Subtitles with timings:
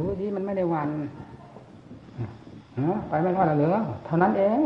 [0.00, 0.88] ดูที่มันไม่ได้วัน
[3.08, 4.58] ไปไม่รอดเหรอเท่านั้นเอง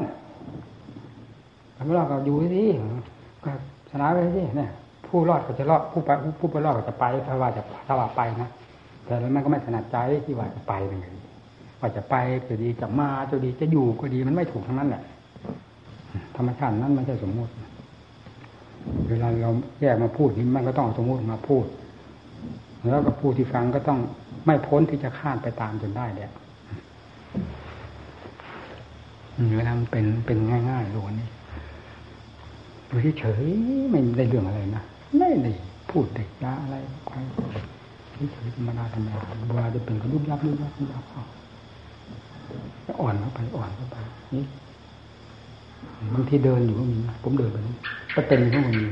[1.74, 2.70] ไปไม่รอดก็อยู่ที่
[3.44, 3.50] ก็
[3.90, 4.70] ชนะไปที่เนี่ย
[5.06, 8.50] ผู้รอดก็จะรอดผู้ไปผู้ไปรอดก็จะไปถ้าว่าจะถ้าว่าไปนะ
[9.04, 11.00] แต่แล้วมันก็ไม่ถนัดใจที่ว่าจะไปเลย
[11.80, 12.14] ว่าจะไป
[12.48, 15.02] ก็ดีจะมาจะดีจะอยู่ก็ดีมันไม่ถูกทั้งนั้นแหละ
[16.36, 17.52] ธรรมชาตินั้นไม่ใช่สมมติ
[19.08, 21.64] เวลาเราแยกมาพูดนี่มันก็ต้องสมมติมาพูด
[22.90, 23.98] แล้วก็ผู้ที่ฟังก็ต้อง
[24.44, 26.30] ไม่พ้นที่จะคาดไปตามจนได้เนี่ย
[29.56, 30.38] เวลามันเป็นเป็น
[30.70, 31.28] ง่ายๆโลนี้
[32.88, 33.44] ดูเฉย
[33.90, 34.82] ไม่ได้เรื่องอะไรนะ
[35.18, 35.52] ไม่ได้
[35.90, 36.76] พูดเด็กยาอะไร
[37.06, 37.12] ไป
[38.32, 39.20] เฉยธรรมดาธรรมดา
[39.54, 41.22] เวลาจะเป็นก็รุบยับรุบยับรุบยับเข้า
[43.00, 43.96] อ่อนเข้าไปอ่อนเข้าไป
[44.34, 44.44] นี่
[46.14, 47.74] บางทีเดินอยู่ก็มีนะผมเดินไปนี้
[48.14, 48.86] ก็เป็นข้างบนมี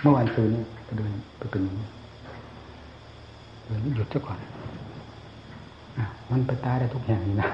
[0.00, 1.88] เมื่อวันซืนนี่ก็เดินไปเป็นอย่างนี้
[3.66, 4.38] เดินหยุดซะก่อน
[6.30, 7.50] มันไปตายได้ทุกอย่างนี่นะ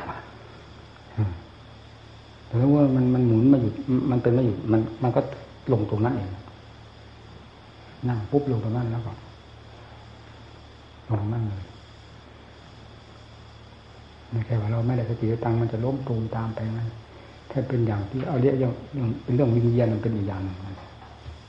[2.47, 3.75] แต่ว่ามันมันหมุนมาหยุด
[4.11, 5.21] มันเป็นมาหยุดมันมันก็
[5.73, 6.29] ลงตรงนั้นเอง
[8.09, 9.13] นั่งปุ๊บลงตรงนั้นแล้วก็
[11.11, 11.65] ลงนั่งเลย
[14.31, 16.87] ไม่ใช่ว่าเราไม่ได้สติตังมันจะล้มตูมตามไปมัน
[17.51, 18.73] ถ้าเป็นอย่างที่เอาเรียกอย่าง
[19.25, 20.57] เป็นเรื่องวิญญาณมันเป็นอีกอย่างหนึ่ง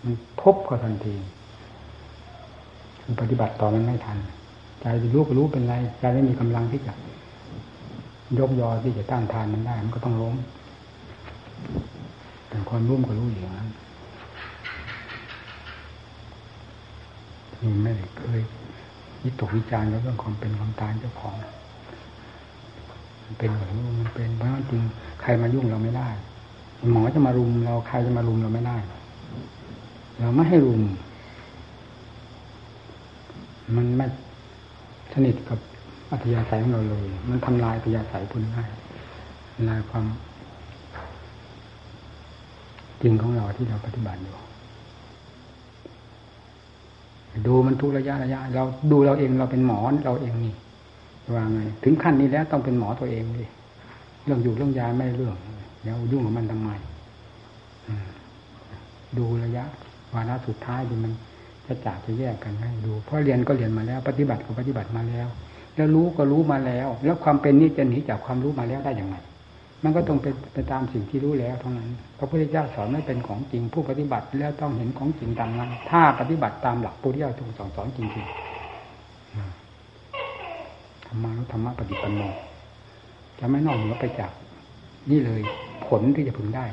[0.03, 1.13] มันพบก็ทันที
[3.21, 4.17] ปฏิบัติต่อมันไม่ทัน
[4.81, 6.93] ใจรู้ก็รู้เป็นไรใจไม่มีกำลังที่จะ
[8.39, 10.35] ยกยอที่จะต้านทานมันได้ มันก็ต้องล้ม
[12.47, 13.69] แต่ความรู้ก็รู้อยู่นั้น
[17.61, 18.41] นี่ไม่ได้เคย
[19.23, 21.35] วิตกวิจารณ์เรื่องความเป็นความตายเจ้าของ
[23.23, 24.81] มันเป็นแบบนี้มันเป็นเพราะจริง
[25.21, 26.09] ใครมายุ่งเราไม่ได้
[26.91, 28.77] หมอจะมารุมเราใครจะมารุมเราไม่ได้
[30.19, 30.81] เราไม่ให้รุม
[33.75, 34.05] มันไม่
[35.13, 35.59] สนิทกับ
[36.11, 38.69] อัธยาศัยของเราเลย มันทำลายอัธยาศัยพูดง่าย
[39.69, 40.05] ลายความ
[43.01, 44.35] จริงของเราที่เราปฏิบัติอยู่
[47.47, 50.53] ดูมันทุกระยะระยะ เราดูเราเองเราเป็นหมอเราเองนี่
[51.33, 53.45] ว่าไง ถึงขั้นนี้แล้วต้องเป็นหมอตัวเองดิ
[54.25, 55.35] เรื่องอยู่เรื่องยาไม่เรื่อง
[55.83, 56.69] แล้วยุ่งกับมันทำไม
[59.17, 59.65] ดูระยะ
[60.13, 61.13] วาระสุดท้ายดีมัน
[61.65, 65.27] จะจากจะแยกกันให้ดู เพราะเรียนก็เรียนมาแล้ว ปฏิบัติก็ปฏิบัติมาแล้ว
[65.75, 69.17] แล้วรู้ก็รู้มาแล้ว แล้วความเป็นนี้จะหนีจากความรู้มาแล้วได้อย่างไร
[69.83, 78.35] มันก็ต้องเป็นไปตามสิ่งที่รู้แล้วเท่านั้น พระพุทธเจ้าสอนไม่เป็นของจริง ผู้ปฏิบัติแล้วต้องเห็นของจริงตามนั้น ถ้าปฏิบัติตามหลักพุทธเจ้าทรงสอนสอนจริงๆ
[81.05, 82.21] ธรรมะธรรมะปฏิปันโน
[83.39, 84.31] จะไม่นอกเหนือไปจาก
[85.09, 85.41] นี่เลย
[85.87, 86.65] ผลที่จะพึงได้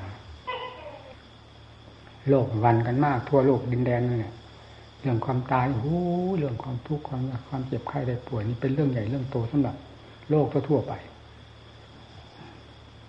[2.29, 4.35] โลกวันกันมากทั่วโลกดินแดนนี่แหละ
[5.01, 5.99] เรื่องความตายโอ้
[6.39, 9.77] เรื่องความทุกข์ความความเจ็บไข้ได้ป่วยนี่เป็นเรื่องใหญ่เรื่องโตสำหรับ
[10.31, 10.93] โลกทั่วไป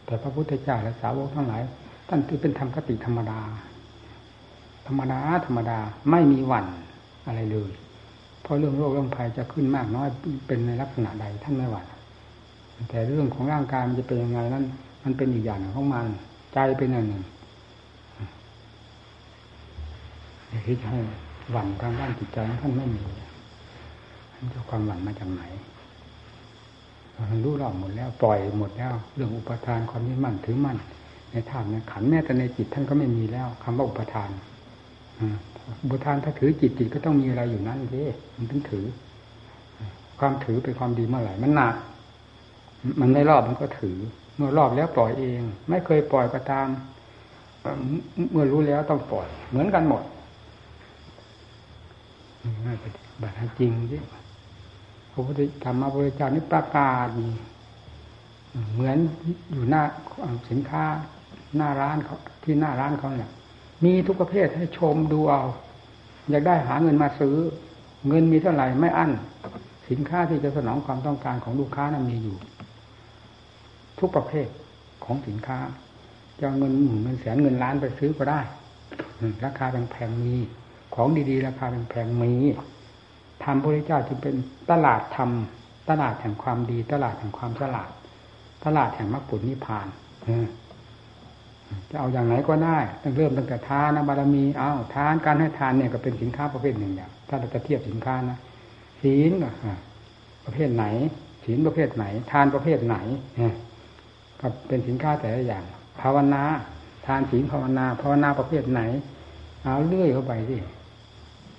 [0.05, 1.61] แต่พระพุทธเจ้าและสาวกทั้งหลาย
[2.09, 3.39] ท่านคือเป็นธรรมคติธรรมดา
[4.87, 5.77] ธรรมดาธรรมดา
[6.11, 6.65] ไม่มีวัน
[7.27, 7.71] อะไรเลย
[8.41, 10.07] เพราะเรื่องโรคเรื่องภัยจะขึ้นมากน้อย
[10.47, 11.85] เป็นในลักษณะใดท่านไม่หวั่น
[12.89, 14.65] แต่เรื่องของร่างกายมันจะเป็นยังไงนั้น
[15.03, 16.05] มันเป็นอีกอย่างของมัน
[16.53, 17.23] ใจเป็นอย่างหนึ่ง
[20.67, 20.99] ที่จะให้
[21.51, 23.03] หวั่นทางด้านจิตใจท่านไม่มี
[24.33, 25.43] ท่านจะความหวั่นมาจากไหน
[27.43, 30.77] รู้รอบหมดแล้วปล่อยหมดแล้ว เรื่องอุปทานความยึดมั่นถือมั่น
[31.31, 34.29] ในธาตุในขันแม้แต่ในจิตท่านก็ไม่มีแล้วคำว่าอุปทาน
[35.83, 38.85] อุปทานถ้าถือจิตจิตก็ต้องมีอะไรอยู่นั่นเองมันถึงถือ
[40.19, 41.75] ความถือเป็นความดีเมื่อไหร่มันหนัก
[43.01, 43.97] มันไม่รอบมันก็ถือ
[44.35, 46.67] เมื่อรอบแล้วปล่อยเอง ไม่เคยปล่อยก็ตาม
[48.31, 50.03] เมื่อรู้แล้วต้องปล่อย เหมือนกันหมด
[52.65, 54.01] น่าปฏิบัติจริงที่
[55.11, 57.07] พระพุทธธรรมพระพุทธเจ้านี่ประกาศ
[58.73, 58.97] เหมือน
[59.53, 59.83] อยู่หน้า
[60.49, 60.83] สินค้า
[61.57, 63.31] หน้าร้านเขาที่หน้าร้านเขาเนี่ย
[63.83, 65.41] มีทุกประเภทให้ชมดูเอา
[66.29, 67.35] อยากได้หาเงินมาซื้อ
[68.07, 69.11] เงินมีเท่าไหร่ไม่อั้น
[69.89, 72.37] สินค้าที่จะสนองความต้องการของลูกค้านั้นมีอยู่
[73.99, 74.47] ทุกประเภท
[75.05, 75.59] ของสินค้า
[76.41, 78.41] จะเงินหมื่นเงินแสนเงินล้านไปซื้อก็ได้
[79.43, 80.35] ราคาแพงๆมี
[80.95, 82.33] ของดีๆ ราคาแพงๆมี
[83.43, 84.35] ธรรมพระเจ้าจึงเป็น
[84.71, 85.29] ตลาดธรรม
[85.89, 87.89] ตลาดแห่งความดี ตลาดแห่งความฉลาด
[88.65, 89.87] ตลาดแห่งมรรคผลนิพพาน
[91.89, 98.37] จะเอาอย่างไหนก็ได้ตั้งเริ่มตั้งแต่ทานบารมีเอาทานการให้ทานเนี่ยก็เป็นสินค้าประเภทหนึ่งอย่าง ถ้าเราจะเทียบสินค้านะ
[99.01, 99.31] ศีล
[100.45, 100.85] ประเภทไหน
[101.45, 102.97] ศีลประเภทไหน ทานประเภทไหน
[104.39, 105.63] ก็เป็นสินค้าแต่ละอย่าง
[106.01, 106.43] ภาวนา
[107.05, 108.81] ทานศีลภาวนา ภาวนาประเภทไหน
[109.63, 110.57] เอาเลื่อยเข้าไปสิ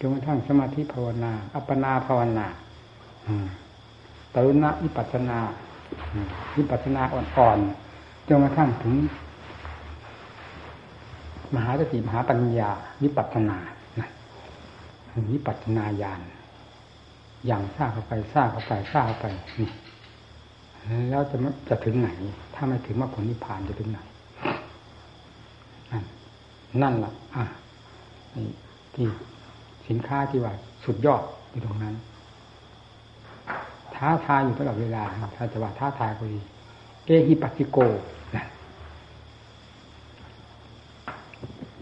[0.00, 2.47] จนกระทั่งสมาธิภาวนา อัปปนาภาวนา
[4.35, 5.38] ตรุณะวิปัสนา
[6.56, 8.94] วิปัสนาอ่อนๆจนกระทั่งถึง
[11.55, 12.70] มหาสติมหาปัญญา
[13.02, 13.58] วิปัสนา
[15.32, 16.20] วิปัสนาญาณ
[17.47, 19.26] อย่างซาเข้าไปซาเข้าไปซาเข้าไป
[19.61, 19.70] นี่
[21.11, 21.37] แล้วจะ
[21.69, 22.08] จะถึงไหน
[22.55, 23.99] ถ้าไม่ถึงมรรคผลนิพพานจะถึงไหน
[25.93, 26.05] นั่น
[26.82, 27.44] นั่นแหละอะ
[28.94, 29.06] ที่
[29.91, 30.53] สินค้าที่ว่า
[30.85, 31.95] สุดยอดอยู่ตรงนั้น
[33.95, 35.03] ท้าทายอยู่ตลอดเวลา
[35.37, 36.41] ถ้าจะว่าท้าทายก็ดี
[37.07, 37.79] เอฮิปัสิโก
[38.37, 38.45] นะ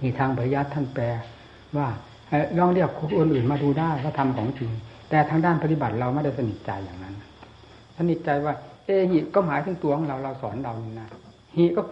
[0.03, 1.05] มีทางปริยัติท่านแปล
[1.77, 1.89] ว่า
[2.59, 4.71] ลองเรียกคนอื่นมาดูได้ว่าทำของจริง
[5.11, 7.15] แต่ทางด้านปฏิบัติเราไม่ได้สนิทใจอย่างนั้น
[7.97, 8.55] สนิทใจว่า
[8.85, 11.09] เอหิก็หมายถึงตัวของเราเราสอนเรานี่นะ
[11.57, 11.83] หิก็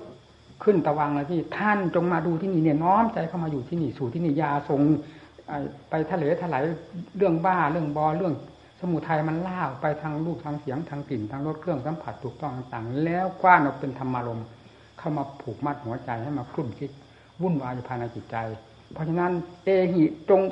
[0.64, 4.80] ขึ้นตะวังแล้วที่ท่านจงมาดูที่นี่เนี่ยน้อมใจเข้ามาอยู่ที่นี่สู่ที่นี่ยาทรง
[5.90, 6.62] ไปทะเลถลาย
[7.16, 8.34] เรื่องบ้าเรื่องบอเรื่อง
[8.80, 14.42] สมุทัยมันล่าไปทางรูปทางเสียงทางกลิ่นทางรสเครื่องสัมผัสถูกต้องต่าง ๆ แล้วกว้านออกเป็นธรรมารม
[14.98, 16.90] เข้ามาผูกมัดหัวใจให้มาคลุ่นคิด
[17.42, 18.36] วุ่นวายภายในจิตใจ
[18.92, 19.32] เพราะฉะนั้น
[19.64, 20.42] เอหิจง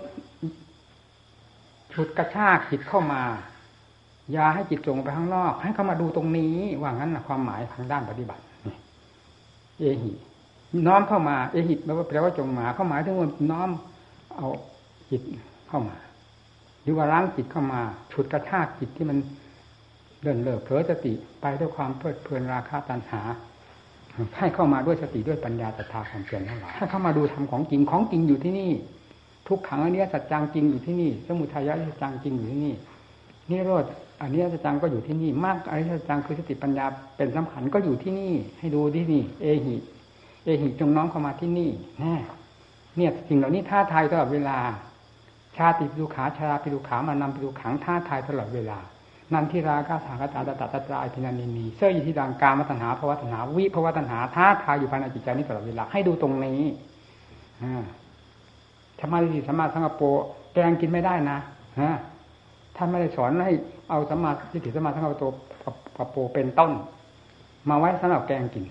[1.93, 3.23] ฉุดกระชากจิตเข้ามา
[4.32, 8.43] อย่าให้จิตส่งไปข้างนอก ให้เข้ามาดูตรงนี้ ว่างั้นนะความหมายทางด้านปฏิบัติ
[9.79, 10.12] เอหิ
[10.87, 13.70] น้อมเข้ามาเอหิแปลว่าแปลว่าจงมาเข้าหมายถึงว่าน้อม
[14.37, 14.49] เอา
[15.10, 15.22] จิต
[15.68, 15.96] เข้ามา
[16.82, 17.80] หรือว่าล้างจิตเข้ามา
[18.12, 19.18] ฉุดกระชากจิตที่มัน
[20.22, 23.20] เดินเลิกเผลอสติไปด้วยความเพลิดเพลินราคาตัณหา
[24.38, 28.70] ให้เข้ามาด้วยสติด้วยปัญญาศรัทธาความเพียรทั้งหลายให้เข้ามาดูทำของจริงของจริงอยู่ที่นี่
[29.48, 32.74] ทุกขังอันนี้สัจจังจริงอยู่ที่นี่ สมุทัยสัจจังจริงอยู่ที่นี่
[33.50, 33.84] นี่โรด
[34.20, 36.84] อันนี้สัจจังก็อยู่ที่นี่ มากอริยสัจจังคือสติปัญญา
[37.16, 39.74] เป็นสำคัญก็อยู่ที่นี่ ให้ดูที่นี่ เอหิ
[40.44, 42.14] เอหิจงน้อมเข้ามาที่นี่แน่
[42.96, 44.58] เนี่ยสิ่งเหล่านี้ท้าทายตลอดเวลา
[45.58, 48.78] ชาติปิดุขาชาปิดุขามานำปิดุขังท้าทายตลอดเวลา
[49.32, 56.60] นันทิราคาสากตาตตตตรายพินานินีเสื้อยิธิดังการมัตหาภวตัณหาวิภวตัณหาท้าทายอยู่ภายในจิตใจนี้ตลอดเวลาให้ดูตรงนี้
[58.98, 60.02] ธรรมะที่สมาสังกโป
[60.54, 61.38] แกงกินไม่ได้นะ
[61.80, 61.92] ฮะ
[62.76, 63.54] ท่านไม่ได้สอนให้
[63.90, 65.24] เอาสมาธิถิสมาสังกโป
[65.96, 66.72] กับโปเป็นต้น
[67.68, 68.64] มาไว้สำหรับแกงกิน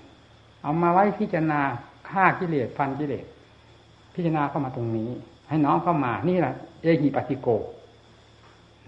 [0.63, 1.62] เอามาไว้พิจารณา
[2.09, 3.25] ฆ่ากิเลสฟันกิเลส
[4.13, 5.09] พิจารณาเข้ามาตรงนี้
[5.50, 6.53] ให้น้องเข้ามานี่แหละ
[6.83, 7.47] เอหิปฏิโก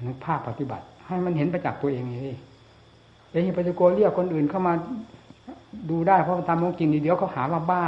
[0.06, 2.38] นึกภาพปฏิบัติ ให้มันเห็นประจักษ์ตัวเองนี่
[3.32, 4.74] เอหิปฏิโกเรียกคนอื่นเข้ามา
[5.90, 7.84] ดูได้เพราะทำของจริงเดี๋ยวเขาหาว่าบ้า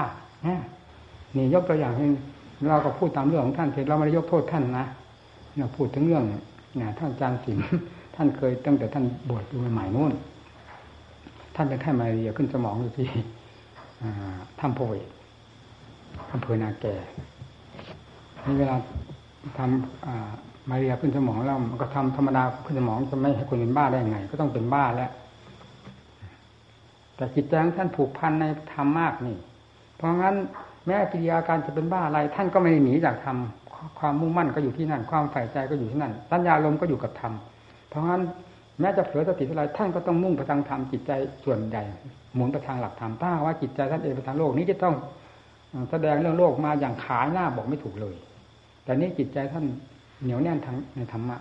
[1.35, 1.93] นี่ยกตัวอย่าง
[2.69, 4.85] เราก็พูดตามเรื่องของท่านเสร็จเราไม่ได้ยกโทษท่านนะ
[5.57, 7.63] เราพูดถึงเรื่องเนี่ยท่านอาจารย์สิงห์
[8.15, 10.13] ท่านเคยตั้งแต่ท่านบวชอยู่ใหม่ๆนู่น
[11.55, 13.07] ท่านเป็นไข้มาเรียขึ้นสมองอยู่ที่
[14.59, 14.93] ถ้ำโพเว
[16.33, 16.93] อำเภอนาแก่
[18.45, 18.75] นี่เวลา
[19.57, 25.11] ทำมาเรียขึ้นสมองแล้วมันก็ทำธรรมดาขึ้นสมองจะไม่ให้คนเป็นบ้าได้ไง ก็ต้องเป็นบ้าแล้ว
[27.15, 29.37] แต่จิตใจของท่านผูกพันในธรรมมากนี่
[29.95, 30.35] เพราะงั้น
[30.85, 33.37] แม้กิริยาการจะเป็นบ้าอะไร ท่านก็ไม่ได้หนีจากธรรม
[33.99, 37.33] ความมุ่งมั่นก็อยู่ที่นั่น ความใฝ่ใจก็อยู่ที่นั่นสัญญาลมก็อยู่กับธรรม
[37.89, 38.21] เพราะงั้น
[38.79, 41.11] แม้จะเผลอสติอะไรท่านก็ต้องมุ่งไปทางธรรมจิตใจ
[41.45, 41.83] ส่วนใหญ่
[42.35, 44.95] หมุนไปทางหลักธรรมถ้าว่าจิตใจท่านเองไปทางโลกนี้จะต้อง
[45.91, 48.15] แสดงเรื่องโลกมาอย่างขายหน้าบอกไม่ถูกเลย
[48.87, 49.65] แต่นี่จิตใจท่าน
[50.23, 51.37] เหนียวแน่นทางในธรรมะ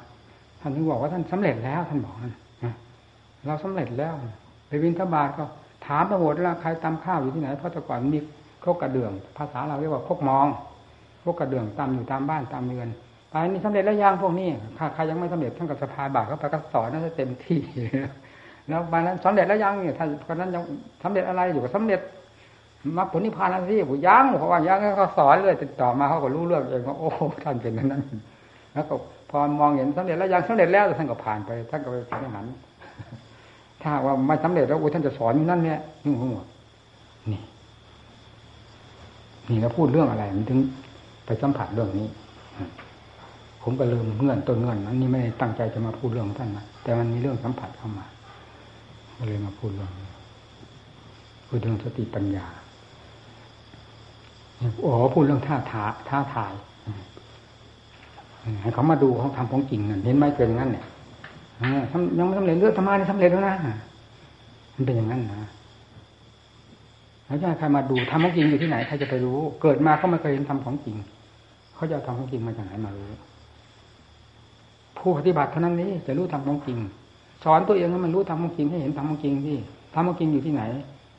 [0.60, 2.74] ท่านถึงบอกว่าท่านสำเร็จแล้วท่านบอกนะ
[3.46, 4.15] เราสำเร็จแล้ว
[4.69, 5.44] ไปวินทบาทก็
[5.86, 8.20] ถามตำรวจว่าใครตำข้าวอยู่ที่ไหนเพราะแต่ก่อนมี
[8.60, 10.46] โคกกระเดื่อง ภาษาเราเรียกว่าโคกมอง
[11.20, 12.88] โคกกระเดื่องตามอยู่ตามบ้านตามเรือน
[13.31, 14.48] ไปนี่สำเร็จแล้วยังพวกนี้
[14.94, 17.60] ใครยังไม่สำเร็จท่านกับสภาบาทเขาไปก็สอนน่าจะเต็มที่
[18.69, 20.62] แล้วไปนั้นสำเร็จแล้วยังเนี่ยท่านคนนั้นยัง
[21.03, 22.00] สำเร็จอะไรอยู่ก็สำเร็จ
[22.96, 27.08] มาผลนิพพานแล้วสิผมยังเพราะว่ายังเขาสอนเลยติดต่อมาเขาก็รู้เรื่องเองว่าโอ้
[27.44, 28.02] ท่านเป็นนั้น
[28.72, 28.94] แล้วก็
[29.31, 32.46] พอมองเห็นสำเร็จแล้วยังสำเร็จแล้วท่านก็ผ่านไปท่านก็ไปเป็นหัน
[33.82, 36.43] ถ้าว่าไม่สำเร็จแล้วโอ้ท่านจะสอนอยู่นั่นเนี่ยนี่หัว
[37.32, 37.40] นี่
[39.48, 40.58] นี่เราพูดเรื่องอะไรมันถึง
[41.26, 42.08] ไปสัมผัสเรื่องนี้
[43.62, 48.06] ผมก็ลืมเงื่อนต้นเงื่อนนั้นนี่ไม่ได้ตั้งใจจะมาพูดเรื่องท่านนะแต่มันมีเรื่องสัมผัสเข้ามา
[49.16, 49.90] ก็เลยมาพูดเรื่อง
[51.46, 52.46] พูดเรื่องสติปัญญา
[54.81, 56.53] โอ้พูดเรื่องท่าทาท่าทาย
[58.63, 60.84] ให้เขามาดูเขาทำของจริงนั่นเห็นไหมเป็นงั้นเนี่ย
[62.19, 63.56] ยังไม่สำเร็จเรื่องธรรมะนี่สำเร็จแล้วนะ
[64.75, 65.51] มันเป็นอย่างนั้นนะ
[67.27, 70.96] แล้วจะใครมาดูทำของจริงอยู่ที่ไหนใครจะไปรู้ เกิดมาเขาไม่เคยเห็นทำของจริง
[71.75, 73.10] เขาจะทำของจริงมาจากไหนมารู้
[74.98, 76.79] ผู้ปฏิบัติเท่านั้นนี้จะรู้ทำของจริง
[77.44, 79.56] สอนตัวเองให้มันรู้ทำของจริงให้เห็นทำของจริงที่
[79.94, 80.63] ทำของจริงอยู่ที่ไหน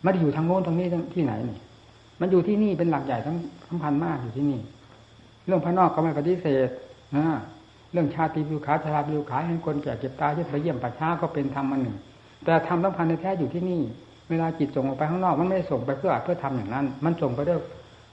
[0.01, 1.57] ไม่ได้อยู่ทางโน้นทางนี้ที่ไหนนี่
[2.19, 4.59] มันอยู่ที่นี่เป็นหลักใหญ่ทั้งสำคัญมากอยู่ที่นี่
[5.45, 6.69] เรื่องภายนอกก็ไม่ปฏิเสธ
[7.17, 7.25] นะ
[7.91, 11.97] เรื่องชาติปิวขาชาราปิวขาเห็นคนแก่เจ็บตายยึดไปเยี่ยมป่าช้าก็เป็นธรรมอันหนึ่ง
[12.43, 13.81] แต่ธรรมสำคัญในแท้อยู่ที่นี่
[14.29, 17.59] เวลาจิตส่งออกไปข้างนอกมันไม่ส่งไปเพื่อเพื่อทำอย่างนั้น มันส่งไปด้วย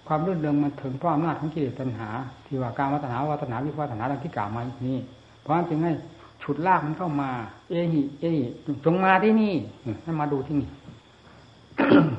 [0.08, 2.08] ความรื่นเริงมันถึงเพราะอำนาจของกิเลสตัณหา
[2.46, 4.98] ที่ว่าการวัฒนาวัฒนาวิวัฒนาดังที่กล่าวมาอีกนี้
[5.40, 5.92] เพราะฉะนั้นจึงให้
[6.42, 7.30] ฉุดลากมันเข้ามา
[7.70, 8.44] เอหิเอหิ
[8.84, 9.52] จงมาที่นี่
[10.04, 10.68] ให้มาดูที่นี่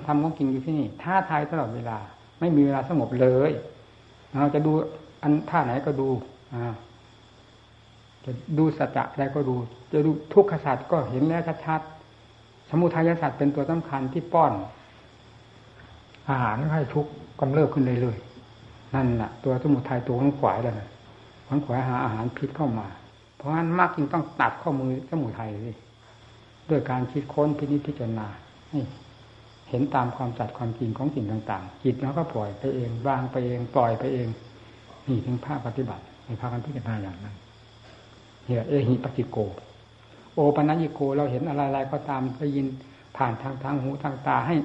[0.06, 1.98] ทำของจริงอยู่ที่นี่ท่าทายตลอดเวลา
[2.40, 3.52] ไม่มีเวลาสงบเลย
[4.40, 4.72] เราจะดู
[5.24, 6.10] อันท่าไหนก็ดู
[8.26, 9.56] จะดูสัจจะอะไรก็ดู
[9.94, 14.54] จะดูทุกขศาสตร์ก็เห็นแล้วชัดๆสมุทัยศาสตร์เป็นตัวสำคัญที่ป้อน
[16.30, 17.06] อาหารให้ทุก
[17.40, 18.18] กำเริบขึ้นเลยเลย
[18.96, 20.90] นั่นแหละตัวสมุทัยตัวขังขวายแล้วนะ
[21.48, 22.88] ขังขวายหาอาหารพิษเข้ามา
[23.36, 25.78] เพราะฉะนั้นมากจึงต้องตัดข้อมือสมุทัยเลย
[26.70, 28.28] ด้วยการคิดค้นพินิจพิจารณา
[29.70, 34.28] เห็นตามความจัดความจริงของสิ่งต่าง ๆ จิตแล้วก็ปล่อยไปเองวางไปเองปล่อยไปเอง
[35.08, 37.36] นี่ถึงภาคปฏิบัติในภาคการพิจารณาอย่างนั้น
[38.46, 39.38] เหียเอหิปฏิโก
[40.34, 42.66] โอปัญญิโกเราเห็นอะไรๆก็ตามได้ยิน
[43.18, 44.56] ผ่านทางทางหูทางตา ให้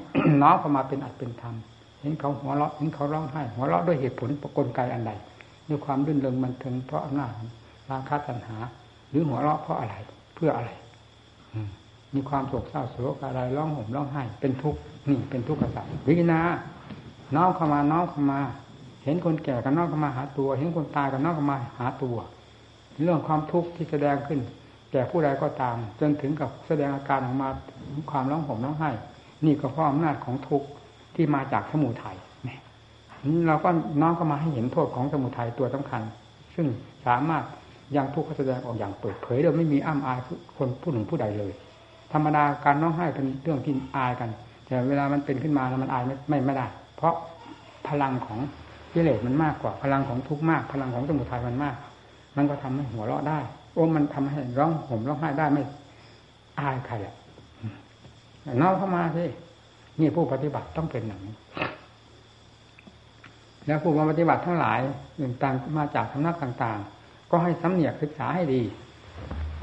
[0.43, 1.55] น้อมเข้ามาเป็นอัดเป็นธรรม
[2.01, 5.13] เห็นเขาหัวเราะเห็นเขาร้องไห้หัวเราะด้วยเหตุผลประกลไกอันใด
[5.69, 7.33] ด้วยความรื่นเริงมันถึงเพราะอำนาจ
[7.91, 8.57] ราคะตัณหา
[9.11, 9.95] หรือหัวเราะเพราะอะไร
[10.35, 10.71] เพื่ออะไร
[11.55, 11.63] มี
[12.15, 16.41] มีความโศกเศร้าโศกอะไรร้องห่มร้องไห้เป็นทุกข์นี่เป็นทุกข์กษัตริย์วินา
[17.37, 18.41] น้อมเข้ามาน้อมเข้ามา
[19.05, 22.17] เห็นคนแก่กันน้อมเข้ามาหาตัว เห็นคนตายกันน้อมเข้ามาหาตัว
[23.03, 24.41] เรื่องความทุกข์ที่แสดงขึ้น
[24.93, 27.49] แก่ผู้ใดก็ตาม จนถึงกับแสดงอาการออกมา
[28.11, 28.91] ความร้องห่มร้องไห้
[29.45, 30.67] นี่ก็เพราะอำนาจของทุกข์
[31.15, 32.17] ที่มาจากสมุทัย
[33.47, 36.03] เราก็น้อมเข้ามาให้เห็นโทษของสมุทัยตัวสำคัญ
[36.55, 36.67] ซึ่ง
[37.07, 37.45] สามารถ
[37.97, 40.19] ยังทุกข์แสดงออกอย่างเปิดเผยโดยไม่มีอ้ำอาย
[40.57, 41.53] คนผู้หนึ่งผู้ใดเลย
[42.13, 44.31] ธรรมดาการร้องไห้เป็นเรื่องที่อายกัน
[44.67, 47.15] แต่เวลามันเป็นขึ้นมาแล้วมันอายไม่ไม่ไม่ได้ เพราะ
[47.89, 48.41] พลังของ
[48.93, 51.75] กิเลสมันมากกว่า พลังของทุกข์มาก พลังของสมุทัยมันมาก
[52.37, 53.39] มันก็ทำให้หัวเราะได้
[53.75, 55.63] โอ้มันทำให้ร้องห่มร้องไห้ได้ไม่
[56.61, 57.15] อายใครอะ
[58.61, 59.25] น้อมเข้ามาสิ
[60.01, 61.35] นี่ผู้ปฏิบัติต้องเป็นอย่างนี้
[63.67, 64.79] แล้วผู้ปฏิบัติทั้งหลาย
[65.43, 68.63] ต่างมาจากสำนักต่าง ๆ ก็ให้สำเนียกศึกษาให้ดี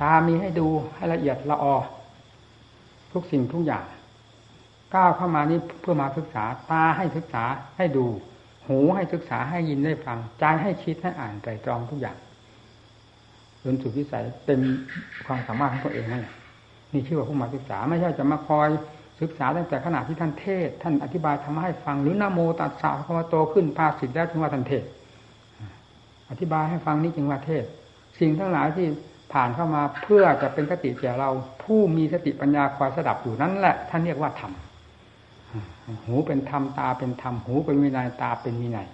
[0.02, 1.76] ตามีให้ดูให้ละเอียดละออ
[3.14, 3.86] ทุกสิ่งทุกอย่าง
[4.96, 7.44] ก้าวเข้ามานี่เพื่อมาศึกษาตาให้ศึกษา
[7.78, 8.06] ให้ดู
[8.68, 12.18] หูให้ศึกษาให้ยินได้ฟังใจให้คิดให้อ่านใจตรองทุกอย่าง
[13.64, 14.60] จนสุดวิสัยเป็น
[15.26, 16.34] ความสามารถของตัวเองนั่นแหละ
[16.92, 18.70] นี่ชื่อว่าผู้มาศึกษาไม่ใช่จะมาคอย
[19.22, 24.84] ศึกษาตั้งแต่ขณะที่ท่านเทศ ท่านอธิบายทำให้ฟังหรือนโมตัสสะพระโตขึ้นภาสิทธิ์แล้วถึงว่าท่านเทศ
[26.30, 27.64] อธิบายให้ฟังนี่จึงว่าเทศ
[28.20, 28.88] สิ่งทั้งหลายที่
[29.34, 31.30] ผ่านเข้ามาเพื่อจะเป็นกติแก่เรา
[31.64, 34.52] ผู้มีสติปัญญาคอยสดับอยู่นั่นแหละท่านเรียกว่าธรรม
[36.06, 38.88] หูเป็นธรรมตาเป็นธรรมหูเป็นวินัยตาเป็นวินัย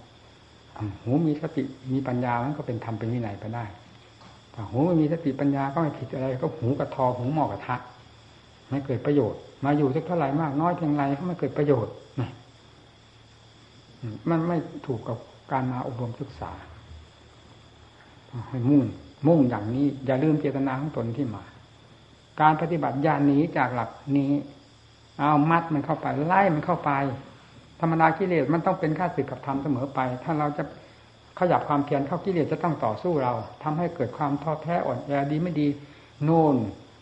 [1.02, 1.64] หูมีสติ
[1.94, 3.66] มีปัญญามันก็เป็นธรรมเป็นวินัยไปได้
[4.54, 7.76] ถ้าหูไม่มีสติปัญญาก็ไม่ผิดอะไร ก็หูกระทอหูหมอกระทะ
[8.70, 11.94] ไม่เกิดประโยชน์ มาอยู่สักเท่าไหร่มากน้อยเพียงไรก็ไม่เกิดประโยชน์
[14.30, 15.18] มันไม่ถูกกับ
[15.52, 16.52] การมาอบรมศึกษา
[18.50, 18.84] ให้มุ่ง
[19.28, 21.44] มุ่งอย่างนี้ อย่าลืมเจตนาของตนที่มา
[22.42, 24.32] การปฏิบัติญาณนี้จากหลักนี้
[25.20, 26.92] เอามัดมันเข้าไปไล่มันเข้าไป
[27.82, 30.64] ธรรมดากิเลสมันต้องเป็นข้าศึกกับธรรมเสมอไป ถ้าเราจะ
[31.40, 35.68] ขยับความเพียรเข้ากิเลสจะต้องต่อสู้เราทำให้เกิดความท้อแท้อ่อนแอดีไม่ดี
[36.24, 36.56] โน่น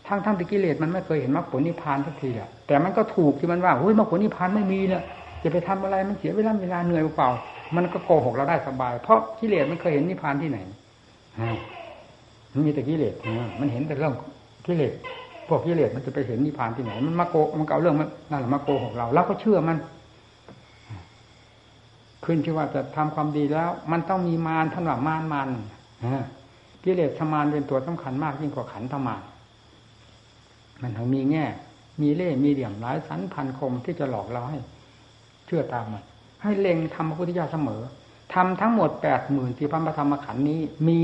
[0.07, 5.03] ทั้งทั้งที่กิเลสมันไม่เคยเห็นมรรคผลนิพพานสักทีแหละแต่มันก็ถูกที่มันว่าเฮ้ยมรรคผลนิพพานไม่มีเนี่ย
[5.43, 7.29] จะไปทำอะไรมันเสียเวลาเวลาเหนื่อยเปล่า
[7.75, 10.59] มันก็โกหกเราได้สบาย เพราะกิเลสมันเคยเห็นนิพพานที่ไหน
[12.53, 13.13] มันมีแต่กิเลส
[13.59, 14.13] มันเห็นแต่เรื่อง
[14.65, 14.93] กิเลส
[15.47, 19.77] พวกกิเลสมันจะไปเห็นนิพพานที่ไหน มันมาโกมันเก่าเรื่องมันนั่นแหละมาโกหกเราแล้วก็เชื่อมัน
[22.25, 25.49] ขึ้นชื่อว่าจะทำความดีแล้ว มันต้องมีมารท่านว่ามารมัน
[26.83, 29.21] กิเลสธรรมานเป็นตัวสำคัญมากยิ่งกว่าขันธมาน
[30.81, 31.45] มันทั้งมีแง่
[32.01, 34.59] มีเล่มีเหลี่ยมหลายสันพันคมที่จะหลอกเราให้
[35.45, 36.03] เชื่อตามมัน
[36.43, 37.81] ให้เล็งทำพระพุทธเจ้าเสมอ
[38.33, 40.99] ทำทั้งหมดแปดหมื่นสี่พันธรรมขันธ์นี้ มี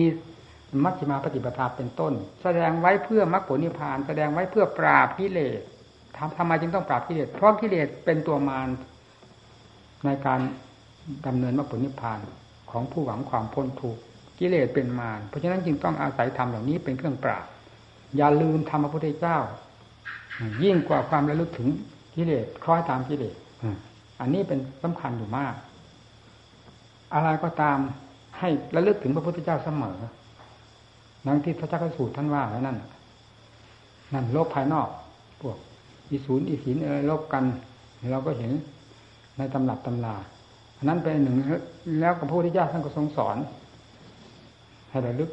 [0.83, 5.59] มัชฌิมาปฏิปทาเป็นต้น แสดงไว้เพื่อมรรคผลนิพพาน แสดงไว้เพื่อปราบกิเลส
[6.17, 8.67] ทำทำไมจึงต้องปราบกิเลสเพราะกิเลสเป็นตัวมาร
[10.05, 10.39] ในการ
[11.27, 12.19] ดำเนินมรรคผลนิพพาน
[12.71, 14.01] ของผู้หวังความพ้นทุกข์
[14.39, 17.45] กิเลสเป็นมารเพราะฉะนั้นจึงต้องอาศัยธรรมเหล่านี้เป็นเครื่องปราบ
[18.17, 19.37] อย่าลืมธรรมพระพุทธเจ้า
[20.63, 21.67] ยิ่งกว่าความระลึกถึง
[22.15, 23.35] กิเลสคล้อยตามกิเลส
[24.19, 25.53] อันนี้เป็นสำคัญอยู่มาก
[27.13, 27.77] อะไรก็ตาม
[28.39, 29.97] ให้ระลึกถึงพระพุทธเจ้าเสมอ
[31.27, 32.77] นังที่พระเจ้าสูตรท่านว่าแล้วนั่น
[34.13, 34.87] นั่นโลกภายนอก
[35.41, 35.57] พวก
[36.09, 37.43] อีศูนย์อีศีลเออลบกัน
[38.11, 38.51] เราก็เห็น
[39.37, 40.15] ในตำรับตำรา
[40.77, 41.35] อันนั้นเป็นหนึ่ง
[42.01, 43.37] แล้วกับพระพุทธเจ้าท่านก็ทรงสอน
[44.89, 45.31] ให้ระลึก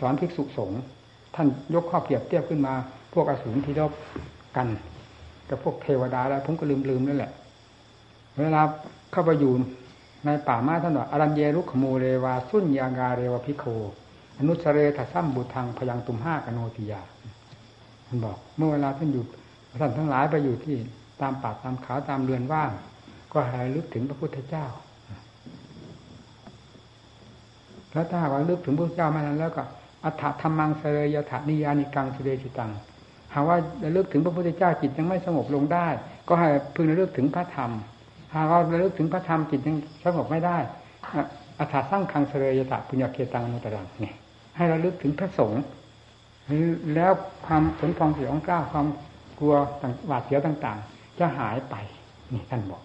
[0.00, 0.80] สอนภิกษุสงฆ์
[1.34, 2.74] ท่านยกข้อเปรียบเทียบขึ้นมา
[3.14, 3.92] พวกอสูรที่รบ
[4.56, 4.68] กัน
[5.50, 7.32] กับพวกเทวดาแล้วผมก็ลืมลืมนั่นแหละ
[8.40, 8.62] เวลา
[9.12, 9.52] เข้าไปอยู่
[10.26, 13.64] ในป่าไม้ท่านบอกอรัญเยรุขโมเรวา สุญญางาเรวพิโค
[14.38, 17.00] อนุสเรทัซัมบุทังพยังตุมห้ากโนติยา
[18.06, 19.24] ท่านบอก เมื่อเวลาท่านอยู่
[19.80, 20.76] ท่านทั้งหลายไปอยู่ที่
[21.20, 22.70] ตามป่าตามเขาตามเรือนว่าง
[23.32, 24.66] ก็ให้ลึกถึงพระพุทธเจ้า
[27.92, 29.62] แล้วถ้าว่าลึกถึงพระพุทธเจ้ามานั้นแล้วก็
[30.04, 32.70] อัฏฐธรรมังเสรยถานิยานิกังสเดชิตัง
[33.34, 35.86] หากว่าระลึกถึงพระพุทธเจ้าจิตยังไม่สงบลงได้
[36.28, 37.70] ก็ให้พึงระลึกถึงพระธรรม
[38.34, 40.56] หากว่าระลึกถึงพระธรรมจิตยังสงบไม่ได้
[41.58, 44.14] อัฏฐสร้างคังเสรยถาปุญญาเคตังอนุตรังเนี่ย
[44.58, 45.62] ให้ระลึกถึงพระสงฆ์
[46.94, 47.12] แล้ว
[47.46, 48.86] ความสนฟองเสียงกล้าความ
[49.38, 49.54] กลัว
[50.06, 51.74] หวาดเสียวต่าง ๆ จะหายไป
[52.32, 52.82] นี่ท่านบอก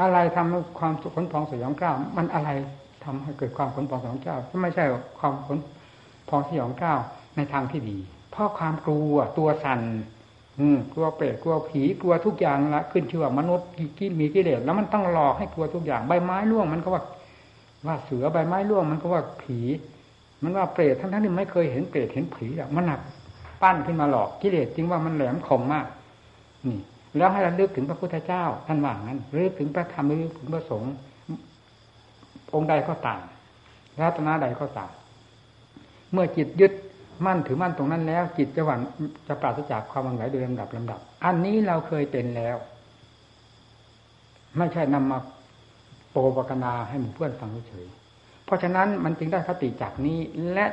[0.00, 2.50] อะไรทำให้ความขนพองสยองกล้ามันอะไร
[3.04, 4.84] ทำให้เกิดความขนพองสยองกล้าไม่ใช่
[5.18, 5.58] ความขน
[6.28, 6.94] พองสยองกล้า
[7.36, 7.98] ในทางที่ดี
[8.30, 9.80] เพราะความกลัวตัวสั่น
[10.60, 13.68] อืมกลัวเปรตกลัวผีกลัวทุกอย่างละขึ้นชื่อว่ามนุษย์
[13.98, 17.02] กิมีกิเลสแล้วมันต้องหลอกให้กลัวทุกอย่างใบไม้ร่วงมันก็ว่า
[17.86, 19.58] ว่าเสือใบไม้ร่วงมันก็ว่าผี
[20.42, 23.00] มันว่าเปรตทั้งทั้งที่ไม่เคยเห็นเปรตเห็นผีอะมันหนัก
[23.62, 25.86] ปั้นขึ้นมาหลอกกิเลสจริงว่ามันแหลมคมมาก
[26.66, 26.78] นี่
[27.16, 30.92] แล้วให้เราเลือกถึงพระพุทธเจ้า ท่านว่างั้นเลือกถึงพระธรรมเลือกถึงพระสงฆ์
[32.54, 33.20] องค์ใดก็ตาม
[34.00, 34.90] รัตนาใดก็ตาม
[36.12, 36.72] เมื่อจิตยึด
[37.26, 38.80] มั่นถือมั่นตรงนั้นแล้ว จิตจะหวั่น
[39.26, 42.56] จะปราศจากความวังไหวโดยลำดับลำดับ อันนี้เราเคยเป็นแล้ว
[44.58, 45.18] ไม่ใช่นำมา
[46.10, 47.86] โปรปกนาให้หมู่เพื่อนฟังเฉย
[48.46, 50.18] เพราะฉะนั้นมันจึงได้คติจากนี้
[50.52, 50.66] และ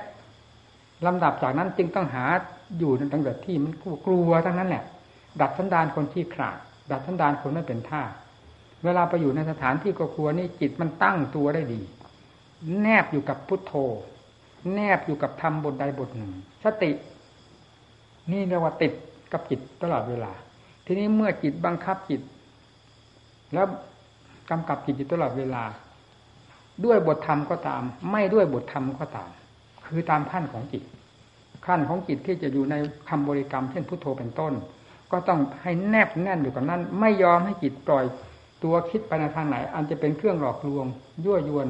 [1.06, 2.26] ลำดับจากนั้นจึงต้องหา
[2.80, 3.74] อยู่ในตั้งแต่ที่มัน
[4.08, 4.84] กลัวทั้งนั้นแหละ
[5.42, 6.58] ดัดสันดานคนที่ขาด
[6.92, 8.04] ดัดสันดานคนไม่เป็นท่า
[8.84, 11.82] เวลาไปอยู่ในสถานที่ก็กลัวนี่จิตมันตั้งตัวได้ดี
[12.82, 13.74] แนบอยู่กับพุทโธ
[14.74, 16.32] แนบอยู่กับธรรมบทใดบทหนึ่ง
[16.64, 16.92] สติ
[18.32, 18.94] นี่เรียกว่าติด
[19.32, 20.32] กับจิตตลอดเวลา
[20.86, 22.22] ทีนี้เมื่อจิตบังคับจิต
[23.54, 23.66] แล้ว
[24.50, 25.64] กำกับจิตอยู่ตลอดเวลา
[26.86, 29.30] ด้วยบทธรรมก็ตาม ไม่ด้วยบทธรรมก็ตาม
[29.86, 30.84] คือตามขั้นของจิต
[31.66, 32.76] ขั้นของจิตที่จะอยู่ใน
[33.10, 34.54] คำบริกรรมเช่นพุทโธเป็นต้น
[35.12, 38.06] ก็ต้องให้แนบแน่นอยู่กับนั้น ไม่ยอมให้จิตปล่อย
[38.64, 40.86] ตัวคิดไปในทางไหน อันจะเป็นเครื่องหลอกลวง
[41.26, 41.68] ยั่วยวน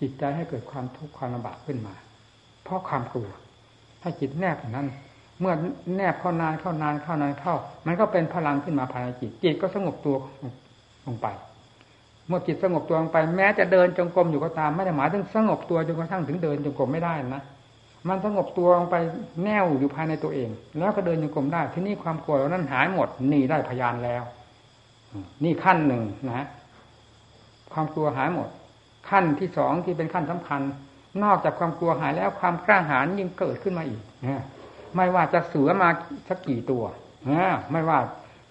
[0.00, 1.94] จิตใจให้เกิดความทุกข์ความลำบากขึ้นมา
[2.64, 3.28] เพราะความกลัว
[4.02, 4.88] ถ้าจิตแนบอย่างนั้น
[5.40, 5.54] เมื่อ
[5.96, 7.54] แนบเข้านานเข้านานเข้านานเข้า
[7.86, 10.16] มันก็เป็นพลังขึ้นมาภายในจิต จิตก็สงบตัว
[11.06, 11.26] ลงไป
[12.28, 17.42] เมื่อจิตสงบตัวลงไปแม้จะเดินจงกรมอยู่ก็ตามไม่ได้หมายถึงสงบตัวจนกระทั่งถึงเดินจงกรมไม่ได้นะ
[18.08, 18.96] มันสงบตัวลงไป
[19.44, 24.22] แน่วอยู่ภายในตัวเอง แล้วก็เดินจงกรมได้ที่นี่ความกลัวเรานั้นหายหมดนี่ได้พยานแล้ว
[25.44, 26.46] นี่ขั้นหนึ่งนะ
[27.72, 28.48] ความกลัวหายหมด
[29.10, 30.62] ขั้นที่สองที่เป็นขั้นสำคัญ
[31.24, 34.02] นอกจากความกลัวหายแล้วความกล้าหาญยิ่งเกิดขึ้นมาอีก
[34.96, 35.88] ไม่ว่าจะเสือมา
[36.28, 36.84] สักกี่ตัว
[37.72, 37.98] ไม่ว่า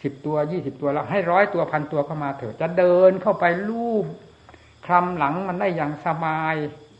[0.03, 4.05] สิบตัวยี่สิบตัวแล้วให้ร้อยตัวพันตัวเข้ามาเถอะจะเดินเข้าไปลูบ
[4.85, 6.55] คลำหลังมันได้อย่างสบาย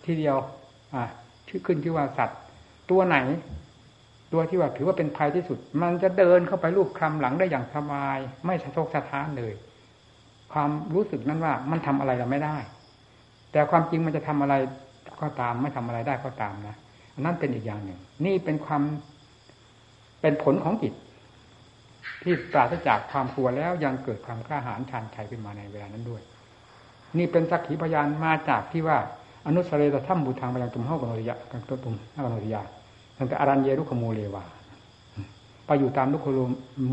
[0.05, 0.37] ทีเดียว
[0.93, 1.03] อ่า
[1.47, 2.39] ชื่อขึ้นที่ว่าสัตว์
[2.91, 3.17] ตัวไหน
[4.33, 9.53] ตัวที่ว่าถือว่าเป็นภัยที่สุด มันจะเดินเข้าไปลูบคลำหลังได้อย่างสบาย ไม่สะทกสะท้านเลย
[10.53, 12.57] ความรู้สึกนั้นว่ามันทำอะไรเราไม่ได้
[13.51, 14.55] แต่ความจริงมันจะทำอะไร
[15.21, 16.75] ก็ตามไม่ทำอะไรได้ก็ตามนะ
[17.19, 18.81] นั่นเป็นอีกอย่างหนึ่ง นี่เป็นความ
[20.21, 20.93] เป็นผลของจิต
[22.25, 26.21] ที่ปราศจากความกลัวแล้วยังเกิดความกล้าหาญชานชัยขึ้นมาในเวลานั้นด้วย
[27.17, 28.97] นี่เป็นสักขีพยานมาจากที่ว่า
[29.47, 32.61] อนุสเรตธรรมบูทางไปยังตุมเฮากนริยะกันตุมฮากนริยา
[33.17, 34.43] ตั้งแต่อารันเยรุขโมเลวา
[35.65, 36.39] ไปอยู่ตามลูกโคล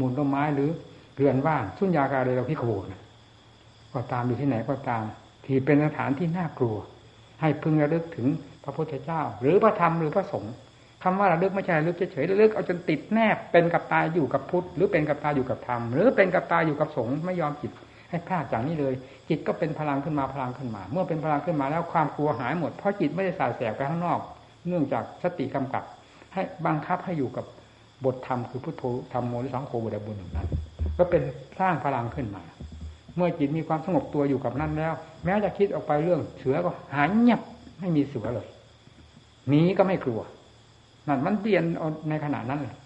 [0.00, 0.70] มูลต้นไม้หรือ
[1.16, 3.00] เรือนว่างสุญญากาเรเราพิโคนะ
[3.92, 5.04] ก็ตามอยู่ที่ไหนก็ตาม
[5.44, 6.76] ที่เป็นสถานที่น่ากลัว
[7.40, 8.26] ให้พึงระลึกถึง
[8.64, 10.54] พระพุทธเจ้า หรือพระธรรมหรือพระสงฆ์
[11.02, 17.72] คำว่าระลึกไม่ใช่ระลึกเฉยๆระลึกเอาจนติดแนบเป็นกับตาอยู่กับพุทธหรือเป็นกับตาอยู่กับธรรมหรือเป็นกับตาอยู่กับสงฆ์ไม่ยอมจิต
[18.10, 18.94] ให้พลาดจากนี้เลย
[19.28, 24.18] จิตก็เป็นพลังขึ้นมาพลังขึ้นมา เมื่อเป็นพลังขึ้นมาแล้วความกลัวหายหมดเพราะจิตไม่ได้สายแสบไปข้างนอก
[24.68, 25.84] เนื่องจากสติกำกับ
[26.32, 27.44] ให้บังคับให้อยู่กับ
[28.04, 30.48] บทธรรมคือพุทโธธรรมโมหรือสังโฆบุตรบุญนั้น
[30.98, 31.22] ก็เป็น
[31.60, 32.42] สร้างพลังขึ้นมา
[33.16, 34.92] เมื่อจิตมีความสงบตัวอยู่กับนั่นแล้ว
[35.24, 37.40] แม้จะคิดออกไปเรื่องเสือก็หายเงียบ
[37.80, 38.46] ไม่มีเสือเลย
[39.48, 40.20] หนีก็ไม่กลัว
[41.08, 41.64] นั่นมันเปลี่ยน
[42.08, 42.76] ในขณะนั้นเลย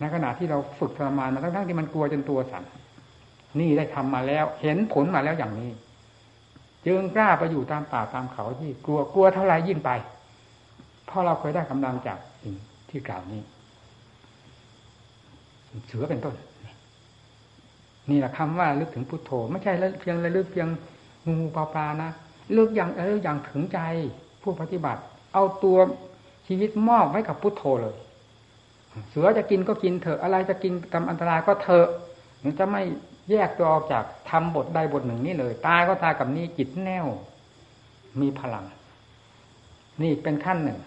[0.00, 2.64] ในขณะที่เราฝึกทรมานมาทั้งๆที่มันกลัวจนตัวสั่น
[3.60, 5.70] นี่ได้ทำมาแล้ว เห็นผลมาแล้วอย่างนี้
[6.86, 9.90] จึงกล้าไปอยู่ตามป่าตามเขาที่กลัวกลัวเท่าไรยิ่งไป
[11.06, 12.54] เพราะเราเคยได้กำลังจากสิ่ง
[12.90, 13.40] ที่กล่าวนี้
[15.86, 16.34] เสือเป็นต้น
[18.10, 20.68] นี่แหละคำว่าลึกถึงพุทโธ ไม่ใช่เพียงระลึกเพียง
[21.26, 22.10] งูปลาปลานะ
[22.56, 23.78] ลึกอย่างเอออย่างถึงใจ
[24.42, 25.00] ผู้ปฏิบัติ
[25.34, 25.78] เอาตัว
[26.52, 27.96] ชีวิตมอบไว้กับพุทโธเลย
[29.08, 31.88] เสือจะกินก็กินเถอะ อะไรจะกินทำอันตรายก็เถอะ
[32.42, 32.82] มันจะไม่
[33.30, 37.06] แยกตัวออกจากทำบทใดบทหนึ่งนี่เลย ตายก็ตายกับนี้จิตแน่ว
[38.20, 38.64] มีพลัง
[40.02, 40.78] นี่เป็นขั้นหนึ่ง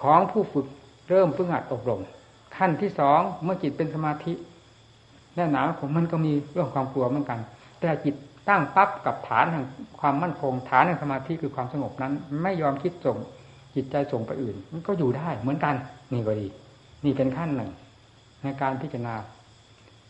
[0.00, 0.66] ของผู้ฝึก
[1.08, 2.00] เริ่มฝึกหัดอบรม
[2.56, 4.32] ขั้นที่สองเมื่อจิตเป็นสมาธิ
[5.34, 7.38] แน่หนาผมมันก็มีเรื่องความกลัวเหมือนกัน
[7.80, 8.14] แต่จิต
[8.48, 9.64] ตั้งปั๊บกับฐานแห่ง
[10.00, 13.18] ความมั่นคง ฐานแห่งสมาธิคือความสงบนั้น ไม่ยอมคิดส่ง
[13.74, 15.74] จิตใจส่งไปอื่น มันก็อยู่ได้เหมือนกัน
[16.12, 16.46] นี่ก็ดี
[17.04, 17.70] นี่เป็นขั้นหนึ่ง
[18.42, 19.14] ในการพิจารณา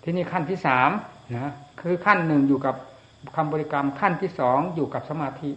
[0.02, 0.90] ที่นี่ขั้นที่สาม
[1.36, 2.74] นะคือขั้นหนึ่งอยู่กับ
[3.36, 5.50] คำบริกรรมขั้นที่สองอยู่กับสมาธิ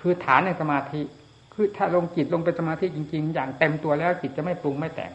[0.00, 1.00] คือฐานในสมาธิ
[1.54, 5.12] คือถ้าลงจิตลงเป็นสมาธิจริง ๆ อย่างเต็มตัวแล้วจิตจะไม่ปรุงไม่แต่ง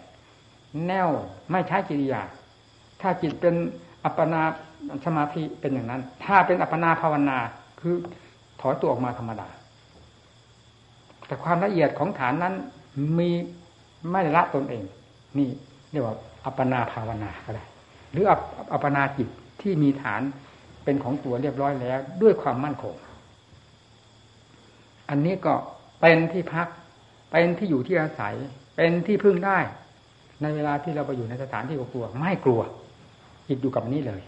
[0.87, 1.09] แน่ว
[1.51, 2.21] ไม่ใช้กิริยา
[3.01, 3.55] ถ้าจิตเป็น
[4.03, 4.41] อัปปนา
[5.05, 7.37] สมาธิเป็นอย่างนั้น ถ้าเป็นอัปปนาภาวนา
[7.79, 7.95] คือ
[8.61, 9.47] ถอยตัวออกมาธรรมดา
[11.27, 12.53] แต่ความละเอียดของฐานนั้น
[13.17, 13.29] มี
[14.11, 14.83] ไม่ละตนเอง
[15.37, 15.49] นี่
[15.91, 17.65] เรียกว่าอัปปนาภาวนาก็ได้
[18.11, 18.25] หรือ
[18.73, 19.27] อัปปนาจิต
[19.61, 20.21] ที่มีฐาน
[20.83, 22.95] เป็นของตัวเรียบร้อยแล้ว ด้วยความมั่นคง
[25.09, 25.53] อันนี้ก็
[26.01, 26.67] เป็นที่พัก
[27.31, 28.35] เป็นที่อยู่ที่อาศัย
[28.75, 29.57] เป็นที่พึ่งได้
[30.41, 32.61] ในเวลาที่เราไปอยู่ในสถานที่กลัว ไม่กลัว
[33.47, 34.21] จิตอยู่กับนี้เลย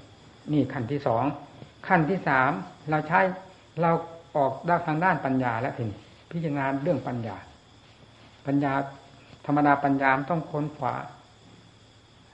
[0.51, 1.23] นี่ขั้นที่สอง
[1.87, 2.51] ขั้นที่สาม
[2.89, 3.19] เราใช้
[3.81, 3.91] เรา
[4.37, 5.99] ออกด้านทางด้านปัญญาแล้วทีนี้
[6.31, 7.37] พิจารณาเรื่องปัญญา
[8.45, 8.73] ปัญญา
[9.45, 10.93] ธรรมดาปัญญาต้องค้นขวา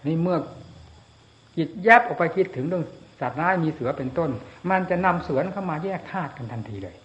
[0.08, 0.38] นี่เมื่อ
[1.58, 2.84] จิตแยบออกไปคิดถึงเรื่อง
[3.20, 4.30] สัตว์ร้ายมีเสือเป็นต้น
[4.70, 6.96] มันจะนำเสือเข้ามาแยกธาตุกันทันทีเลย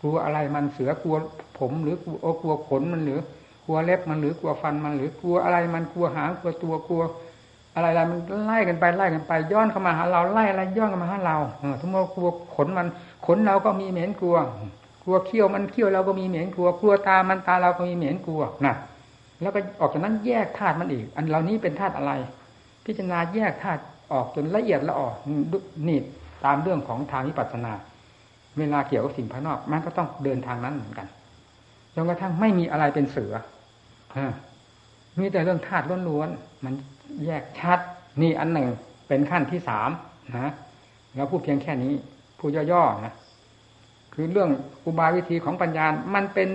[0.00, 1.16] กลัวอะไรมันเสือกลัว
[1.58, 3.20] ผมหรือกลัวกลัวขนมันหรือ
[3.64, 7.02] กลัวเล็บมันหรือกลัวฟันมันหรือกลัวอะไรมันกลัวหางกลัวตัวกลัว
[7.74, 12.86] อะไรอะไรมันไล่กันไปไล่กันไป ย้อนเข้ามาหาเราไล่อะไรย้อนเข้ามาหาเราเออทุกเมื่อกลัวขนมัน
[13.26, 14.36] ขนเราก็มีเหม็นกลัว
[15.08, 18.74] ลัวเขี้ยวมันเขี้ยวเราก็มีเหม็นกลัวกลัวตามันตาเราก็มีเหม็นกลัวนะ
[19.42, 22.12] แล้วก็ออกจากนั้นแยกธาตุมันอีก อันเหล่านี้เป็นธาตุอะไร
[22.84, 25.14] พิจารณาแยกธาตุออกจนละเอียดละออก
[25.88, 25.98] นี่
[26.44, 27.72] ตามเรื่องของทางวิปัสสนา
[28.58, 31.06] เวลาเกี่ยวกับสิ่งภายนอกมันก็ต้องเดินทางนั้นเหมือนกัน
[31.94, 33.32] จนกระทั่งไม่มีอะไรเป็นเสือ
[35.18, 36.74] มีแต่เรื่องธาตุล้วนๆมัน
[37.26, 37.78] แยกชัด
[38.22, 38.68] นี่อันหนึ่ง
[39.08, 39.90] เป็นขั้นที่สาม
[40.38, 40.52] นะ
[41.16, 41.92] เราพูดเพียงแค่นี้
[42.38, 43.14] พูดย่อๆนะ
[44.20, 44.50] คือเรื่อง
[44.86, 46.48] อุบายวิธีของปัญญา มันเป็น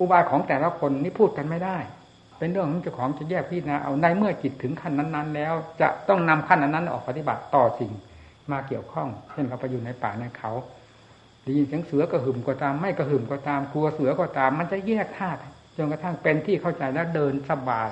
[0.00, 1.78] อุบายของแต่ละคนนี่พูดกันไม่ได้
[2.38, 7.92] เป็นเรื่องของเจ้าของจะแยกพี่นะเอาในเมื่อจิตถึงขั้นนั้น ๆ แล้ว จะต้องนำขั้นนั้นออกปฏิบัติต่อสิ่ง
[8.52, 10.52] มาเกี่ยวข้อง เช่นเราไปอยู่ในป่าในเขา
[11.42, 15.38] ได้ยินเสียงเสือกระหึ่มก็ตามไม่กระหึ่มก็ตามกลัวเสือก็ตาม มันจะแยกธาตุ
[15.76, 17.88] จนกระทั่งเป็นที่เข้าใจแล้วเดินสบาย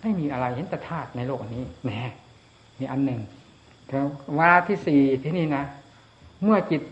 [0.00, 1.90] ไม่มีอะไรเห็นแต่ธาตุในโลกนี้แหม
[2.78, 3.20] นี่อันหนึ่ง
[4.38, 5.64] วาที่สี่ที่นี่นะ
[6.42, 6.82] เมื่อจิต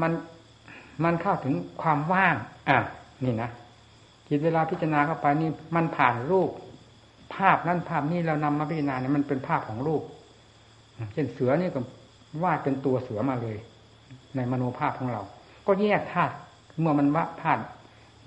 [0.00, 0.12] มัน
[1.04, 2.34] มันเข้าถึงความว่าง
[2.68, 2.78] อะ
[3.24, 3.50] นี่นะ
[4.28, 6.50] จิตเวลาพิจารณาเข้าไปนี่มันผ่านรูป
[7.34, 10.02] ภาพนั่นภาพนี้เรานำมาพิจารณาเนี่ยมันเป็นภาพของรูป
[11.12, 11.80] เช่นเสือนี่ก็
[12.42, 13.56] วาดเป็นตัวเสือมาเลย
[14.36, 15.22] ในมโนภาพของเรา
[15.66, 16.34] ก็แยกธาตุ
[16.80, 17.62] เมื่อมันวาดธาตุ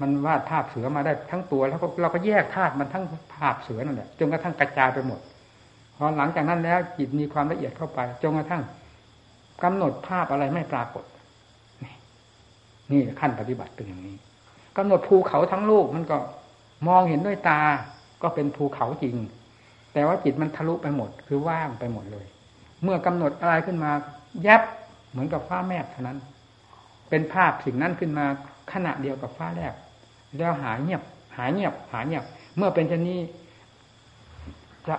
[0.01, 3.03] มันวาดภาพเสือมาได้ทั้งตัว แล้วเราก็แยกธาตุมันทั้ง
[3.35, 5.19] ภาพเสือนั่นแหละจนกระทั่งกระจายไปหมด
[5.95, 8.63] พอหลังจากนั้นแล้วจิตมีความละเอียดเข้าไปจนกระทั่ง
[9.63, 11.03] กำหนดภาพอะไรไม่ปรากฏ
[12.91, 14.15] นี่ขั้นปฏิบัติเป็นอย่างนี้
[14.77, 16.17] กำหนดภูเขาทั้งโลกมันก็
[16.87, 17.61] มองเห็นด้วยตา
[18.21, 19.15] ก็เป็นภูเขาจริง
[19.93, 22.25] แต่ว่าจิตมันทะลุไปหมด คือว่างไปหมดเลย
[22.83, 23.91] เมื่อกำหนดอะไรขึ้นมา
[24.47, 24.61] ยับ
[25.09, 26.17] เหมือนกับฟ้าแมบเท่านั้น
[27.09, 28.25] เป็นภาพสิ่งนั้นขึ้นมา
[28.71, 29.75] ขณะเดียวกับฟ้าแลบ
[30.37, 31.01] แล้วหายเงียบ
[31.37, 32.23] หายเงียบ หายเงียบ
[32.57, 33.19] เมื่อเป็นเช่นนี้
[34.87, 34.95] จะ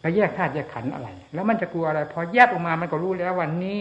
[0.00, 3.78] ไปแยกธาตุแยกขันอะไร แล้วมันจะกลัวอะไร พอแยกออกมามันก็รู้แล้ววันนี้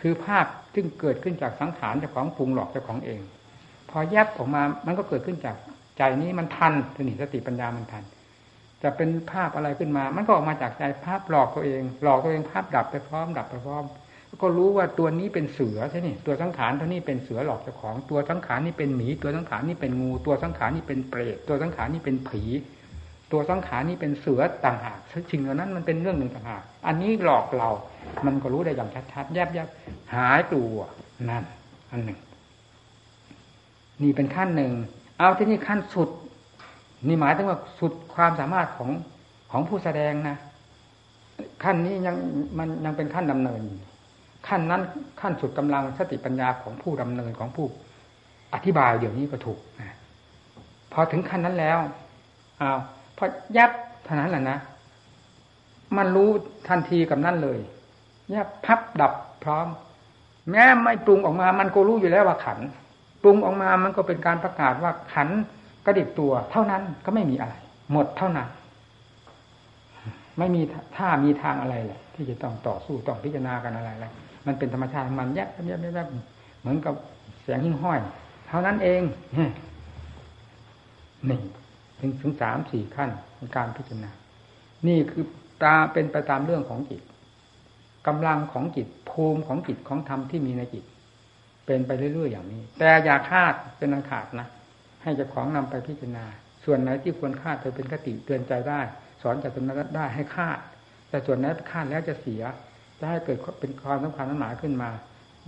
[0.00, 3.20] คือภาพซึ่งเกิดขึ้นจากสังขารเจ้าของปรุงหลอกเจ้าของเอง
[3.90, 5.56] พอแยบออกมามันก็เกิดขึ้นจาก
[5.98, 8.04] ใจนี้มันทันสนิสติปัญญามันทัน
[8.82, 13.84] จะเป็นภาพอะไรขึ้นมา มันก็ออกมาจากใจภาพหลอกตัวเอง หลอกตัวเองภาพดับไปพร้อม ดับไปพร้อม
[14.42, 22.42] ก็รู้ว่าตัวนี้เป็นเสือใช่ไหมตัวสังขารตัวนี้เป็นเสือหลอกเจ้าของ ตัวสังขารนี่เป็นหมี ตัวสังขารนี่เป็นงู ตัวสังขารนี่เป็นเปรต ตัวสังขารนี่เป็นผี
[23.32, 24.98] ตัวสังขารนี่เป็นเสือต่างหาก
[25.32, 27.70] สิ่งเหล่านั้นมันเป็นเรื่องหนึ่งต่างหากอันนี้หลอกเรา
[28.26, 29.68] มันก็รู้ได้อย่างชัดๆแยบแยบ
[30.14, 30.70] หายตัว
[31.30, 31.44] นั่น
[31.90, 32.18] อันหนึ่ง
[34.02, 34.72] นี่เป็นขั้นหนึ่ง
[35.18, 36.10] เอาที่นี่ขั้นสุด
[37.08, 38.90] นี่หมายถึงว่าสุดความสามารถของ
[39.50, 40.36] ของผู้แสดงนะ
[41.64, 42.16] ขั้นนี้ยัง
[42.58, 43.60] มันยังเป็นขั้นดำเนิน
[44.48, 44.82] ขั้นนั้น
[45.20, 47.66] ขั้นสุดกำลังสติปัญญาของผู้ดำเนินของผู้
[48.54, 49.96] อธิบายเดี๋ยวนี้ก็ถูกนะ
[50.92, 51.78] พอถึงขั้นนั้นแล้ว
[52.62, 52.80] อ้าว
[53.22, 53.70] พอยับ
[54.04, 54.58] เท่านั้นแหละนะ
[55.96, 56.30] มันรู้
[56.68, 57.58] ทันทีกับนั่นเลย
[58.34, 59.66] ยับพับดับพร้อม
[60.50, 62.58] แม้ไม่ปรุงออกมา มันก็รู้อยู่แล้วว่าขัน
[63.22, 65.28] ปรุงออกมามันก็เป็นการประกาศว่าขัน
[65.86, 67.54] กระดิกตัว เท่านั้นก็ไม่มีอะไร
[67.92, 68.48] หมดเท่านั้น
[70.38, 70.62] ไม่มี
[70.96, 74.06] ท่ามีทางอะไรแหละที่จะต้องต่อสู้ต้องพิจารณากันอะไรอะไร
[74.46, 76.08] มันเป็นธรรมชาติมันแยบแยบแยบ
[76.60, 76.94] เหมือนกับ
[77.42, 77.98] แสงหิ้งห้อย
[78.48, 79.02] เท่านั้นเอง
[81.28, 81.38] นี่
[82.00, 84.10] ถึงถึงสามสี่ขั้นในการพิจารณา
[84.86, 85.24] นี่คือ
[85.62, 87.02] ตาเป็นไปตามเรื่องของจิต
[88.06, 90.84] กำลังของจิตภูมิของจิตของธรรมที่มีในจิต
[91.66, 94.48] เป็นไปเรื่อยๆอย่างนี้ แต่อย่าคาดเป็นอันขาดนะ
[95.02, 96.24] ให้เจ้าของนำไปพิจารณา
[96.64, 98.80] ส่วนไหนที่ควรคาดเธอเป็นคติเตือนใจได้
[99.22, 100.58] สอนจากตรงนั้นได้ให้คาด
[101.08, 102.42] แต่ส่วนไหนคาดแล้วจะเสีย
[102.98, 104.90] จะให้เกิดเป็นความสำคัญนั้นหมายขึ้นมา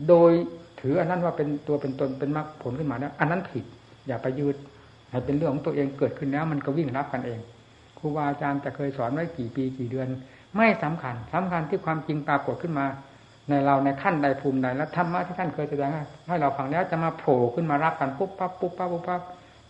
[0.09, 0.33] โดย
[0.81, 3.65] ถืออันนั้นว่าเป็นตัวเป็นตนเป็นมรรคผลขึ้นมาแล้วอันนั้นผิด
[4.07, 4.57] อย่าไปยืด
[5.13, 7.41] ให้เป็นเรื่องของตัวเองเกิดขึ้นแล้วมันก็วิ่งรับกันเอง
[7.99, 10.09] ครูบาอาจารย์จะเคยสอนไว้กี่ปีกี่เดือน
[10.57, 12.87] ไม่สำคัญสำคัญที่ความจริงปรากฏขึ้นมา
[13.49, 15.91] ในเราในขั้นใดภูมิใดแล้วธรรมะที่ท่านเคยแสดง
[16.29, 19.23] ให้เราฟังแล้วจะมาโผล่ขึ้นมารับกันปุ๊บปั๊บปุ๊บปั๊บปุ๊บปั๊บ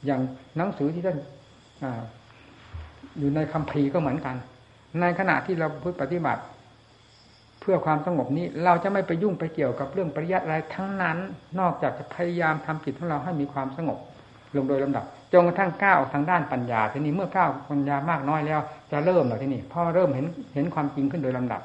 [0.06, 0.20] อย่าง
[0.56, 1.18] หนังสือที่ท่าน
[3.18, 4.36] อยู่ในคำพีก็เหมือนกัน
[5.00, 6.42] ในขณะที่เราพูดปฏิบัติ
[7.60, 11.18] เพื่อความสงบนี้เราจะไม่ไปยุ่งไปเกี่ยวกับเรื่องปริยัติอะไรทั้งนั้น
[11.60, 13.98] นอกจากจะพยายามทำจิตของเราให้มีความสงบ
[14.56, 18.60] ลงโดยลำดับ จนกระทั่งก้าวทางด้านปัญญาทีนี้เมื่อก้าวปัญญามากน้อยแล้ว
[18.92, 21.62] จะเริ่มแล้วทีนี้พอเริ่มเห็นเห็นความจริงขึ้นโดยลำดับ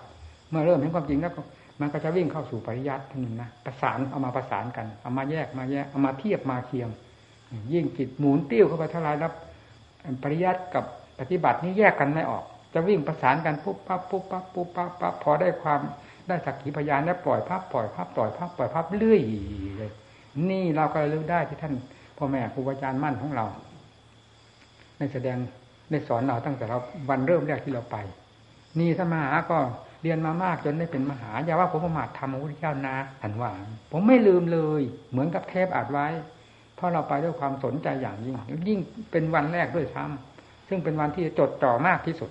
[0.49, 1.34] เมื่อเริ่มเห็นความจริงแล้ว
[1.82, 6.89] มันก็จะวิ่งเข้าสู่ปริยัติทีนี้นะประสานเอามาประสานกันเอามาแยกมาแยกเอามาเทียบมาเคียง
[7.73, 9.32] ยิ่งจิตหมุนติ้วเข้าไปเท่าไรแล้ว
[10.23, 10.84] ปริยัติกับ
[11.19, 15.80] ปฏิบัตินี่แยกกันไม่ออก จะวิ่งประสานกันปุ๊บปั๊บปุ๊บปั๊บปุ๊บปั๊บปั๊บพอได้ความ
[16.27, 19.21] ได้สักขีพยานแล้วปล่อยภาพปล่อยภาพปล่อยภาพปล่อยภาพเรื่อย
[19.77, 19.91] เลย
[20.49, 21.73] นี่เราก็รู้ได้ที่ท่าน
[22.17, 23.45] พ่อแม่ครูอาจารย์มั่นของเรา
[24.97, 25.38] ได้แสดง
[25.91, 26.77] ได้สอนเราตั้งแต่เรา
[27.10, 27.97] วันเริ่มแรกที่เราไป
[28.80, 29.58] นี่ถ้ามหาก็
[30.01, 33.51] เรียนมามากจนได้เป็นมหาอย่าว่าผมประมาททำพระพุทธเจ้านะหันว่า
[33.91, 36.08] ผมไม่ลืมเลย เหมือนกับเทปอัดไว้
[36.75, 38.36] เพราะเราไปด้วยความสนใจอย่างยิ่ง
[38.67, 38.80] ยิ่ง
[39.12, 42.30] เป็นวันแรกด้วยซ้ำซึ่งเป็นวันที่จดจ่อมากที่สุด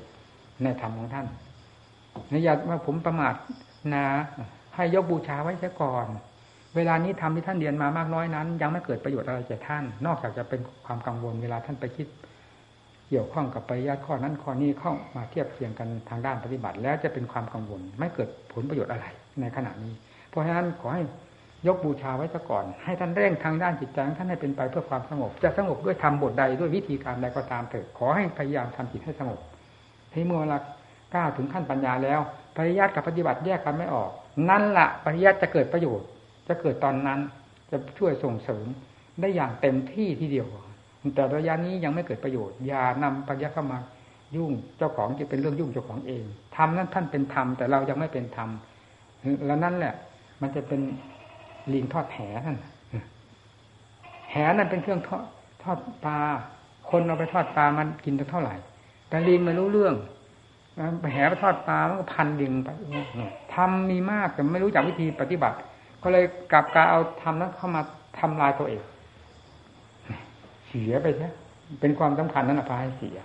[0.62, 1.26] ในธรรมของท่าน
[2.30, 3.34] นอย่าว่าผมประมาท
[3.94, 4.04] นะ
[4.74, 6.06] ให้ยกบูชาไว้ซะก่อน
[6.76, 12.06] เวลานี้ทำที่ท่านเรียนมามากน้อยนั้น ยังไม่เกิดประโยชน์อะไรแก่ท่าน นอกจากจะเป็นความกังวลเวลาท่านไปคิด
[13.08, 19.06] เกี่ยวข้องกับปริยัติข้อนั้นข้อนี้เข้ามาเทียบเทียงกันทางด้านปฏิบัติ แล้วจะเป็นความกังวล ไม่เกิดผลประโยชน์อะไร
[19.40, 19.92] ในขณะนี้
[20.30, 21.02] เพราะฉะนั้นขอให้
[21.66, 29.40] ยกบูชาไว้ซะก่อน ให้ท่านเร่งทางด้านจิตใจท่านให้เป็นไปเพื่อความสงบ จะสงบด้วยทำบทใดด้วยวิธีการใดก็ตามเถิดขอให้พยายามทำจิตให้สงบ
[30.12, 30.58] ที่เมื่อเวลา
[31.14, 32.20] ก้าวถึงขั้นปัญญาแล้ว
[32.56, 34.10] ปริยัติกับปฏิบัติแยกกันไม่ออก
[34.48, 36.06] นั่นละปริยัติจะเกิดประโยชน์
[36.48, 37.20] จะเกิดตอนนั้น
[37.70, 38.66] จะช่วยส่งเสริม
[39.20, 40.48] ได้อย่างเต็มที่ทีเดียว
[41.14, 43.78] แต่ระยะนี้ยังไม่เกิดประโยชน์ อย่านำปริยัติเข้ามา
[44.36, 46.24] ยุ่งเจ้าของจะเป็นเรื่องยุ่งเจ้าของเอง
[46.56, 48.48] ทำนั้นท่านเป็นธรรมแต่เรายังไม่เป็นธรรม
[49.46, 49.94] แล้วนั่นแหละ
[50.40, 50.80] มันจะเป็น
[51.72, 52.58] ลิงทอดแหนั่น
[54.30, 55.24] แหนั่นเป็นเครื่องทอด
[55.62, 56.18] ทอดปลา
[56.90, 58.54] คนเอาไปทอดปลามันกินเท่าไหร่
[59.08, 59.94] แต่ลิงไม่รู้เรื่อง
[61.12, 62.68] แหไปทอดปลามันก็พันลิงไป
[63.54, 65.56] ทำมีมากแต่ไม่รู้จักวิธีปฏิบัติ
[66.02, 67.82] ก็เลยกลับการเอาทำนั้นเข้ามา
[68.18, 68.82] ทำลายตัวเอง
[70.68, 71.30] เสียไปใช่
[71.80, 73.18] เป็นความสำคัญนั้นพาให้เสีย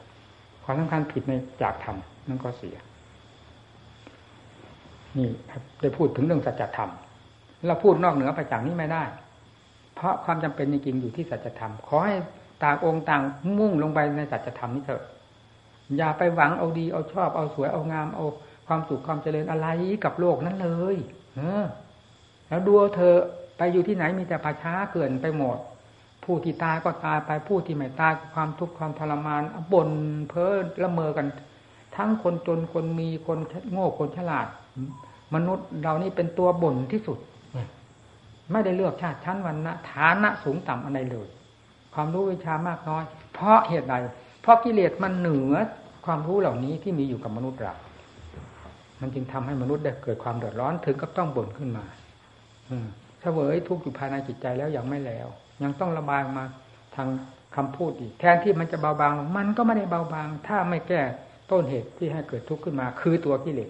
[0.63, 2.75] ความสำคัญผิดในจากธรรมนั่นก็เสีย
[5.17, 5.29] นี่
[5.81, 6.91] ได้พูดถึงเรื่องสัจธรรม
[7.67, 9.03] เราพูดนอกเหนือไปจากนี้ไม่ได้
[9.95, 12.15] เพราะความจำเป็นจริงๆอยู่ที่สัจธรรมขอให้
[12.63, 13.21] ต่างองค์ต่าง
[13.57, 15.03] มุ่งลงไปในสัจธรรมนี้เถอะ
[15.97, 18.25] อย่าไปหวังเอาดีเอาชอบเอาสวยเอางามเอา
[18.67, 19.67] ความสุขความเจริญอะไร
[20.03, 20.95] กับโลกนั้นเลย
[21.35, 21.65] เออ
[22.51, 23.15] แล้วดูเธอ
[23.57, 25.57] ไปอยู่ที่ไหนมีแต่ป่าช้าเกินไปหมด
[26.23, 29.41] ผู้ที่ตายก็ตายไปผู้ที่ไม่ตายความทุกข์ความทรมาน
[29.73, 29.89] บ่น
[30.29, 31.27] เพ้อละเมอกัน
[31.95, 33.39] ทั้งคนจนคนมีคน
[33.71, 34.47] โง่คนฉลาด
[35.33, 37.17] มนุษย์เรานี่เป็นตัวบ่นที่สุด
[38.51, 41.27] ไม่ได้เลือกชาติชั้นวันนะฐานะสูงต่ำอะไรเลย
[41.93, 43.95] ความรู้วิชามากน้อย เพราะเหตุใด
[44.41, 45.53] เพราะกิเลสมันเหนือ
[46.05, 47.75] ความรู้เหล่านี้ที่มีอยู่กับมนุษย์เรา
[49.01, 51.83] มันจึงทำให้มนุษย์ได้เกิดความเดือดร้อนถึงกับต้องบ่นขึ้นมา
[53.21, 55.27] เสวยทุกข์อยู่ภายในจิตใจแล้วยังไม่แล้ว
[55.63, 56.45] ยังต้องระบายมา
[56.95, 57.07] ทาง
[57.55, 61.01] คำพูดอีก แทนที่มันจะเบาบางมันก็ไม่ได้เบาบาง ถ้าไม่แก้
[61.51, 63.69] ต้นเหตุที่ให้เกิดทุกข์ขึ้นมา คือตัวกิเลส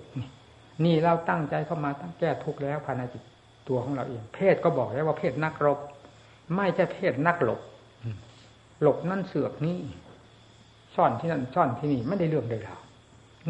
[0.84, 3.24] นี่เราตั้งใจเข้ามาตั้งแก้ทุกข์แล้วภายในจิต
[3.68, 5.80] ตัวของเราเอง เพศก็บอกแล้วว่าเพศนักรบ
[6.56, 7.60] ไม่ใช่เพศนักหลบ
[8.82, 9.80] หลบนั่นเสือกนี่
[10.96, 12.76] ซ่อนที่นั่นซ่อนที่นี่ไม่ได้เรื่องเลยเรา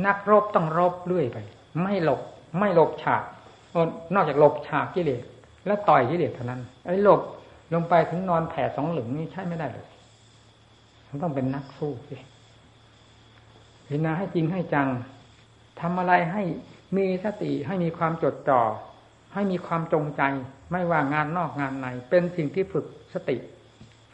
[0.06, 1.38] นักรบต้องรบเรื่อยไป
[1.82, 2.22] ไม่หลบ
[2.60, 3.24] ไม่หลบฉาก
[4.16, 5.24] นอกจากหลบฉากกิเลส
[5.66, 7.22] แล้วต่อยกิเลสเท่านั้น ไอ้หลบ
[7.74, 9.88] ลงไปถึงนอนแผ่สองหลึงนี่ใช่ไม่ได้เลย
[11.08, 12.16] มันต้องเป็นนักสู้สิ
[13.86, 14.88] พิจารณาให้จริงให้จัง
[15.82, 16.44] ทำอะไรให้
[16.98, 18.62] มีสติให้มีความจดจ่อ
[19.34, 20.22] ให้มีความจงใจ
[20.72, 23.38] ไม่ว่างานนอกงานใน เป็นสิ่งที่ฝึกสติ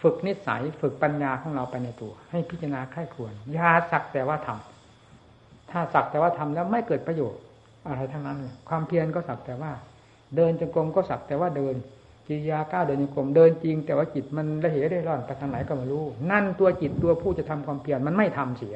[0.02, 7.42] ฝึกนิสัยฝึกปัญญาของเราไปในตัว ให้พิจารณาใคร่ควรยาสักแต่ว่าทำถ้าสักแต่ว่าทำแล้วไม่เกิดประโยชน์
[7.88, 8.38] อะไรทั้งนั้น
[8.70, 9.72] ความเพียรก็สักแต่ว่า
[10.36, 11.76] เดินจงกรมก็สักแต่ว่าเดิน
[12.28, 18.76] กิริยาก้าวเดินจงกรมเดินจริง แต่ว่าจิตมันละเหยได้ร่อนไปทางไหนก็ไม่รู้ นั่นตัวจิตตัวผู้จะทำความเพียรมันไม่ทำเสีย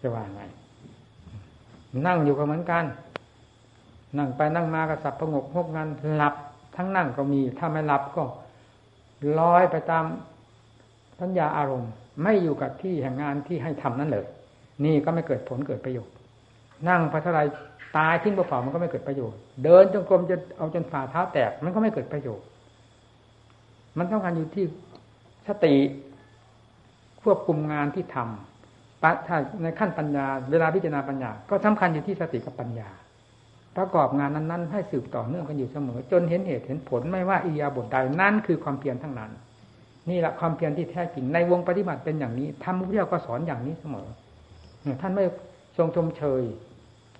[0.00, 0.42] จะว่าไง
[2.06, 2.84] นั่งอยู่ก็เหมือนกัน
[4.18, 6.34] นั่งไปนั่งมากระสับประงกหกงานหลับ
[6.76, 8.22] ทั้งนั่งก็มี ถ้าไม่หลับก็
[9.38, 10.04] ลอยไปตาม
[11.20, 11.90] สัญญาอารมณ์
[12.22, 14.26] ไม่อยู่กับที่แห่งงานที่ให้ทำนั่นเลย
[14.84, 16.14] นี่ก็ไม่เกิดผลเกิดประโยชน์
[16.88, 17.40] นั่งไปเท่าไร
[17.96, 22.46] ตายทิ้งเปล่ามันก็ไม่เกิดประโยชน์ เดินจงกรมจะเอาจนฝ่าเท้าแตกมันก็ไม่เกิดประโยชน์
[23.98, 24.64] มันต้องการอยู่ที่
[25.48, 25.74] สติ
[27.22, 32.88] ควบคุมงานที่ทำถ้าในขั้นปัญญา เวลาพิจารณาปัญญา ก็สำคัญอยู่ที่สติกับปัญญา
[33.76, 39.30] ประกอบงานนั้น ๆ ให้สืบต่อเนื่องกันอยู่เสมอ จนเห็นเหตุเห็นผลไม่ว่าอียาบทใดนั่นคือความเพียรทั้งนั้น
[40.10, 44.08] นี่แหละความเพียรที่แท้จริงในวงปฏิบัติเป็นอย่างนี้ทำมุขเจ้าก็สอนอย่างนี้เสมอ
[45.00, 45.24] ท่านไม่
[45.76, 46.42] ทรงชมเชย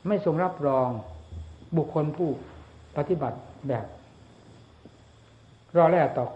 [0.07, 0.89] ไม่ทรงรับรอง
[1.77, 2.31] บุคคลผู้
[2.97, 3.87] ปฏิบัติแบบ
[5.77, 6.27] รอแรกต่อ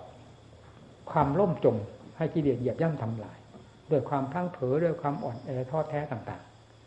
[1.10, 1.76] ความล่มจม
[2.16, 3.38] ให้กิเลสเหยียบย่ำทำลาย
[3.90, 6.42] ด้วยความพังเผลอด้วยความอ่อนแอท้อแท้ต่าง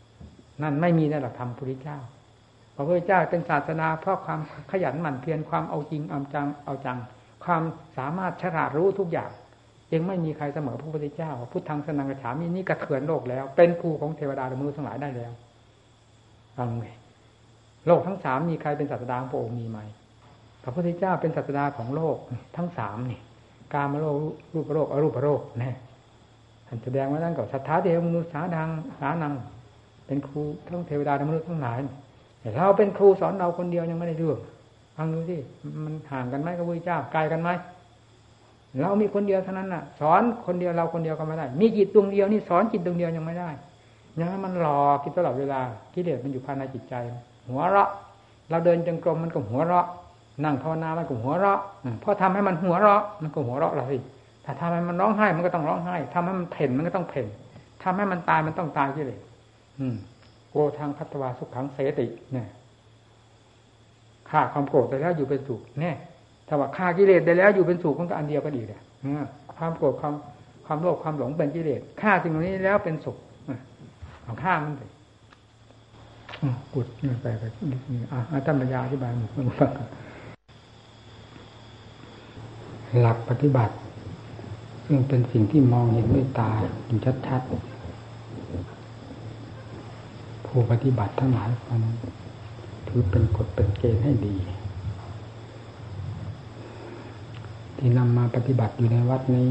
[0.08, 1.98] ๆ นั่นไม่มีในหลักธรรมพุทธเจ้า
[2.74, 6.98] พระพุทธเจ้าเป็นศาสนาเพราะความขยันหมั่นเพียรความเอาจริงเอาจังเอาจัง
[7.44, 7.62] ความ
[7.98, 9.30] สามารถฉลาดรู้ทุกอย่าง
[9.92, 15.32] ยังไม่มีใครเสมอพระพุทธเจ้าพุทธังสนังกระฉามีนี่กระเทือนโลกแล้ว เป็นครูของเทวดาและมนุษย์ทั้งหลายได้แล้ว
[16.56, 16.84] ฟังไหม
[17.86, 19.78] โลกทั้งสามมีใครเป็นศาสดาของพระองค์มีไหม
[20.62, 22.16] พระพุทธเจ้าเป็นศาสดาของโลก
[22.56, 23.20] ทั้งสามนี่
[23.74, 24.16] การมโลก
[24.54, 25.70] รูปโลกอรูปโลกแน่
[26.66, 28.68] ท่านแสดงว่านั่นก็สัทธาเทวมนุษย์สาดัง
[29.00, 29.32] สานัง
[30.06, 31.78] เป็นครูทั้งเทวดาและมนุษย์ทั้งหลาย
[32.40, 34.38] แต่เราเป็นครูสอนเราคนเดียวยังไม่ได้เรื่อง
[34.96, 35.36] ฟังดูสิ
[35.84, 37.50] มันห่างกันไหมกับพระเจ้าไกลกันไหม
[38.80, 43.50] เรามีคนเดียวเท่านั้นน่ะ สอนคนเดียวเราคนเดียวก็ไม่ได้ มีจิตดวงเดียวนี่สอนจิตดวงเดียวยังไม่ได้
[44.18, 45.60] ยังให้มันหลอกกินตลอดเวลา
[45.94, 46.94] กิเลสมันอยู่ภายในจิตใจ
[47.48, 47.90] หัวเราะ
[48.50, 49.86] เราเดินจงกรมมันก็หัวเราะ
[50.44, 51.60] นั่งภาวนามันก็หัวเราะ
[52.02, 53.98] พอทำให้มันหัวเราะ มันก็หัวเราะเราสิ
[54.44, 57.26] ถ้าทำให้มันร้องไห้มันก็ต้องร้องไห้ทำให้มันเพ่นมันก็ต้องเพ่น
[57.82, 59.20] ทำให้มันตายมันต้องตายกิเลส
[59.80, 59.96] อืม
[60.50, 62.48] โกทางพัฒวาสุขขังเสติเนี่ย
[64.30, 65.96] ฆ่าความโกรธได้แล้วอยู่เป็นสุขเนี่ย
[66.48, 68.80] ถ้าว่าฆ่ากิเลสได้แล้วอยู่เป็นสุขมันก็อันเดียวกันอีกเลย
[69.56, 70.14] ความโกรธความ
[70.66, 73.16] ความโลภความหลงเป็นกิเลสฆ่าสิ่งนี้แล้วเป็นสุข
[74.26, 74.82] เอาข้ามันไป
[76.74, 77.44] กุดนี่ไปไป
[77.92, 79.70] นี่อะท่านปัญญาอธิบายหมู่เพื่อนฟัง
[83.00, 83.74] หลักปฏิบัติ
[84.86, 86.50] ซึ่งเป็นสิ่งที่มองเห็นด้วยตา
[86.84, 87.52] เห็นชัดๆ
[90.46, 91.80] ผู้ปฏิบัติทั้งหลายมัน
[92.88, 94.36] ถือเป็นกฎเป็นเกณฑ์ให้ดี
[97.78, 99.48] ที่นำมาปฏิบัติอยู่ในวัดนี้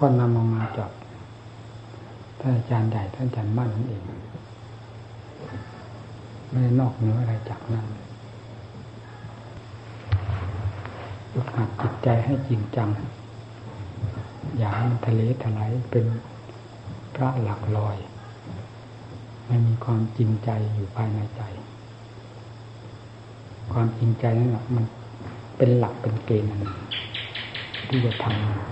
[0.00, 0.90] ก็นำออกมาจาก
[2.44, 4.02] ท่านอาจารย์ใหญ่ท่านอาจารย์มั่นนั่นเอง
[6.48, 7.86] ไม่ได้นอกเหนืออะไรจากนั้น
[11.32, 12.88] ฝึกหัดจิตใจให้จริงจัง
[14.58, 16.06] อย่าให้มันทะเลถลายเป็น
[17.14, 17.96] พระหลักลอย
[19.46, 21.42] ไม่มีความจริงใจอยู่ภายในใจ
[23.72, 24.84] ความจริงใจนั่นแหละมัน
[25.56, 26.50] เป็นหลักเป็นเกณฑ์
[27.88, 28.71] ที่จะทำ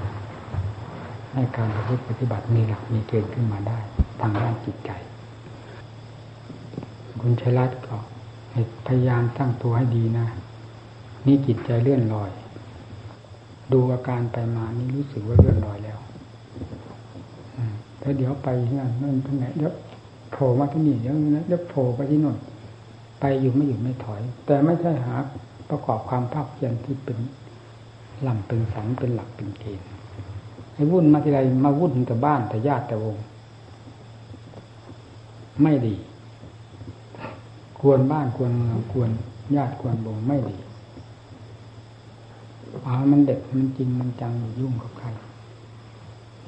[1.32, 1.68] ให้การ
[2.08, 3.78] ปฏิบัติมีหลักมีเกณฑ์ขึ้นมาได้
[4.20, 4.90] ทางด้านจิตใจ
[7.20, 7.96] คุณชัยรัตน์ก็
[8.86, 10.26] พยายามตั้งตัวให้ดีนะ
[11.26, 12.30] นี่จิตใจเลื่อนลอย
[13.72, 15.98] ดูอาการไปมานี่รู้สึกว่าเลื่อนลอยแล้ว
[18.00, 19.72] แล้วเดี๋ยวไปนั่นนั่นที่ไหนเดี๋ยว
[20.32, 22.36] โผล่มาที่นี่เดี๋ยวนั้นเดี๋ยวโผล่ไปที่น่น
[23.20, 25.16] ไปอยู่ไม่หยุดไม่ถอย แต่ไม่ใช่หา
[25.70, 27.18] ประกอบความภาคเพียรที่เป็น
[28.26, 29.88] ลำเป็นสันเป็นหลักเป็นเกณฑ์
[30.90, 33.16] วุ่นมาทีไรมาวุ่นแต่บ้านแต่ญาติแต่วง
[35.62, 35.94] ไม่ดี
[37.80, 39.10] ควรบ้านควรเมืองควร
[39.56, 40.56] ญาติควรวงไม่ดี
[42.84, 45.06] เอามันเด็ดมันจริงมันจังยุ่งกับใคร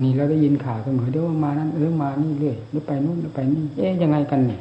[0.03, 4.61] นี่เราได้ยินข่าวเสมอเดี๋ยวมานั้นเออมานี่เรื่อยหรือไปนู่นหรือไปนี่ เอ๊ยยังไงกันเนี่ย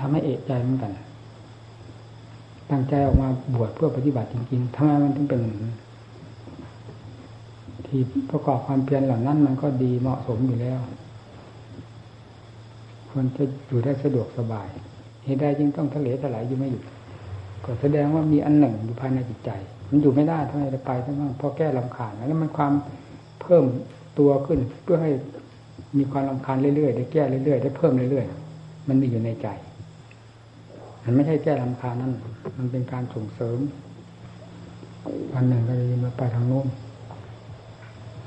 [0.00, 0.92] ทำให้เอะใจเหมือนกัน
[2.70, 5.42] ตั้งใจออกมาบวชเพื่อปฏิบัติจริงๆทำไมมันถึงเป็น
[7.90, 10.78] ที่ประกอบความเพียรเหล่านั้น มันก็ดีเหมาะสมอยู่แล้ว
[13.10, 14.68] ควรจะอยู่ได้สะดวกสบาย
[15.24, 16.84] เหตุใดจึงต้องทะเลถลายอยู่ไม่หยุด
[17.64, 19.50] ก็แสดงว่ามีอันหนึ่งอยู่ภายในจิตใจ
[19.90, 22.72] มันอยู่ไม่ได้ทำไมจะไปทั้งนั้นพอแก้ลำคาญแล้วมันความ
[23.42, 23.64] เพิ่ม
[24.18, 25.10] ตัวขึ้นเพื่อให้
[25.98, 29.48] มีความลำคาญเรื่อยๆได้แก้เรื่อยๆได้เพิ่มเรื่อยๆมันมีอยู่ในใจ
[31.04, 32.12] มันไม่ใช่แก้ลำคาญนั่น
[32.58, 33.58] มันเป็นการส่งเสริม
[35.32, 36.66] วันหนึ่งก็เลยมาไปทางโน้น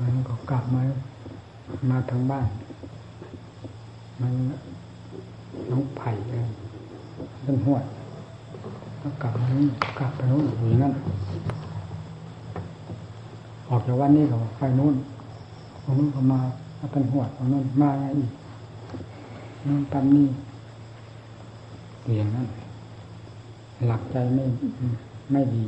[0.02, 0.82] มันก็กลับมา
[1.90, 2.48] มาทางบ้าน
[4.22, 4.34] มัน
[5.72, 6.48] น้องไผ่เอง
[7.44, 7.78] เป็นหัว
[9.00, 9.68] แล้วกลับมานี่
[10.00, 10.94] กลับไปนู้นอย่างนั้น
[13.70, 14.96] ออกจากวันนี้ก็ไปนู้น
[15.84, 16.40] ตรงนู้นก็มา
[16.92, 18.32] เป็นหัวตรงนู้นมาอีก
[19.68, 20.28] นู่นตามนี่
[22.18, 22.48] อย่างนั้น
[23.88, 24.44] หลักใจไม่
[25.32, 25.66] ไม่ดี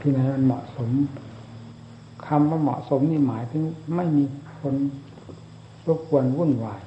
[0.00, 0.90] ที่ไหนมันเหมาะสม
[2.28, 3.64] คำว่าเหมาะสมนี่หมายถึง
[3.96, 4.24] ไม่มี
[4.60, 4.74] คน
[5.86, 6.82] รบกวนวุ่นวาย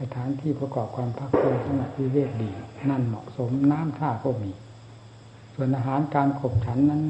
[0.00, 2.50] สถานที่ประกอบความพักผ่อนสงัดวิเวกดี
[2.90, 4.50] นั่นเหมาะสมน้ำท่าก็มี
[5.54, 7.02] ส่วนอาหารการขบฉันนั้น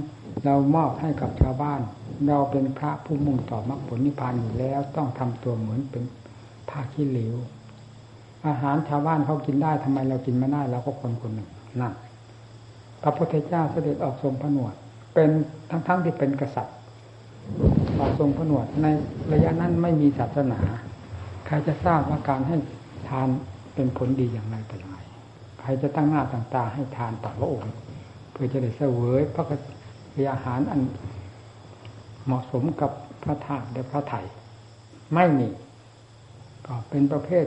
[0.45, 1.81] เรามอบให้กับชาวบ้าน
[2.29, 6.05] เราเป็นพระผู้มุ่งต่อมรรคผลนิพพานอยู่แล้วต้องทำตัวเหมือนเป็น
[6.69, 7.37] ผ้าขี้เหลว
[8.47, 11.49] อาหารชาวบ้านเขากินได้ทำไมเรากินไม่ได้เราก็คนคนหนึ่ง
[11.81, 11.93] นั่น
[13.03, 14.75] พระพุทธเจ้าเสด็จออกทรงผนวด
[15.19, 15.37] เป็น
[15.71, 16.77] ทั้งๆทที่เป็นกษัตริย์
[17.99, 18.87] ออกทรงผนวดใน
[19.33, 20.61] ระยะนั้นไม่มีศาสนา
[21.47, 22.57] ใครจะทราบว่าการให้
[23.09, 23.29] ทาน
[23.75, 24.99] เป็นผลดีอย่างไรแต่อย่างไร
[25.61, 27.73] ใครจะตั้งหน้าตั้งตาให้ทานต่อพระองค์
[28.33, 29.51] เพื่อจะได้เสวยพระก
[30.33, 30.81] อาหารอัน
[32.25, 32.91] เหมาะสมกับ
[33.23, 34.21] พระธาตุและพระไถ่
[35.15, 35.49] ไม่มี
[36.67, 37.47] ก็เป็นประเภท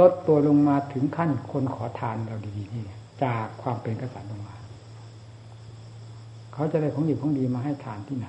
[0.00, 2.84] ลดตัวลงมาถึงขั้นคนขอทานเราดีๆนี่
[3.22, 4.55] จากความเป็นกษัตริย์ลงมา
[6.56, 8.28] เขาจะได้ของดีของดีมาให้ทานที่ไหน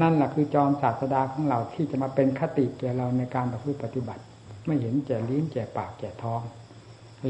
[0.00, 4.22] นั่นแหละคือจอมศาสดาของเราที่จะมาเป็นคติแก่เราในการประพฤติปฏิบัติ
[4.66, 6.40] ไม่เห็นแก่ลิ้นแก่ปากแก่ท้อง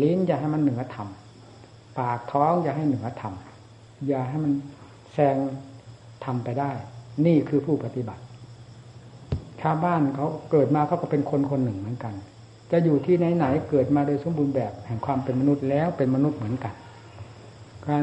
[0.02, 1.08] ลิ้นอย่าให้มันเหนือธรรม
[1.98, 3.34] ปากท้องอย่าให้เหนือธรรม
[4.06, 4.52] อย่าให้มัน
[5.12, 5.36] แซง
[6.24, 6.70] ทำไปได้
[7.26, 8.22] นี่คือผู้ปฏิบัติ
[9.60, 12.14] ชาวบ้านเขาเกิดมาเขาก็เป็นคนคนหนึ่งเหมือนกัน
[12.70, 16.74] จะอยู่ที่ไหนๆเกิดมาโดยสมบูรณ์แบบแห่งความเป็นมนุษย์แล้วเป็นมนุษย์เหมือนกัน
[17.86, 18.02] การ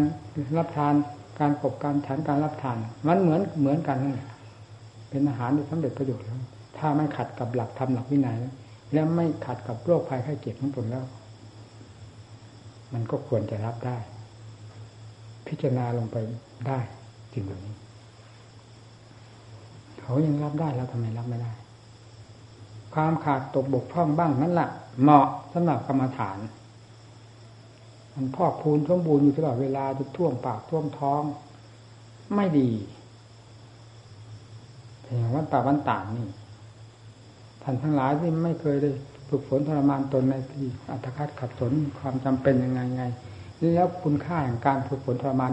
[0.57, 0.93] รับทาน
[1.39, 2.77] การกบการฉันการรับทาน
[3.07, 4.29] มันเหมือนเหมือนกันนั่นแหละ
[5.09, 6.39] เป็นอาหารที่สำเร็จประโยชน์แล้ว
[6.77, 8.37] ถ้าไม่ขัดกับหลักธรรมหลักวินัย
[8.93, 11.05] แล้วไม่ขัดกับโรคภัยไข้เจ็บของตนแล้ว
[12.93, 13.97] มันก็ควรจะรับได้
[15.47, 16.15] พิจารณาลงไป
[16.67, 16.79] ได้
[17.33, 17.75] จริงแบบนี้
[20.01, 21.51] เขายังรับได้แล้วทำไมรับไม่ได้
[22.93, 24.69] ความขาดตกบกพร่องบ้างนั่นแหละ
[25.01, 26.37] เหมาะสำหรับกรรมฐาน
[28.15, 31.21] มันพอกพูนสมบูรณ์อยู่ตลอดเวลาจะท่วมปากท่วมท้อง
[32.35, 32.69] ไม่ดี
[35.03, 36.27] อย่างวันป่าวันต่างนี่
[37.63, 38.89] ท่านทั้งหลายที่ไม่เคยได้
[39.29, 43.03] ฝึกฝนทรมานตนในที่อัตคัดขัดสนความจำเป็นยังไงไง
[43.75, 45.51] แล้วคุณค่าแห่งการฝึกฝนทรมาน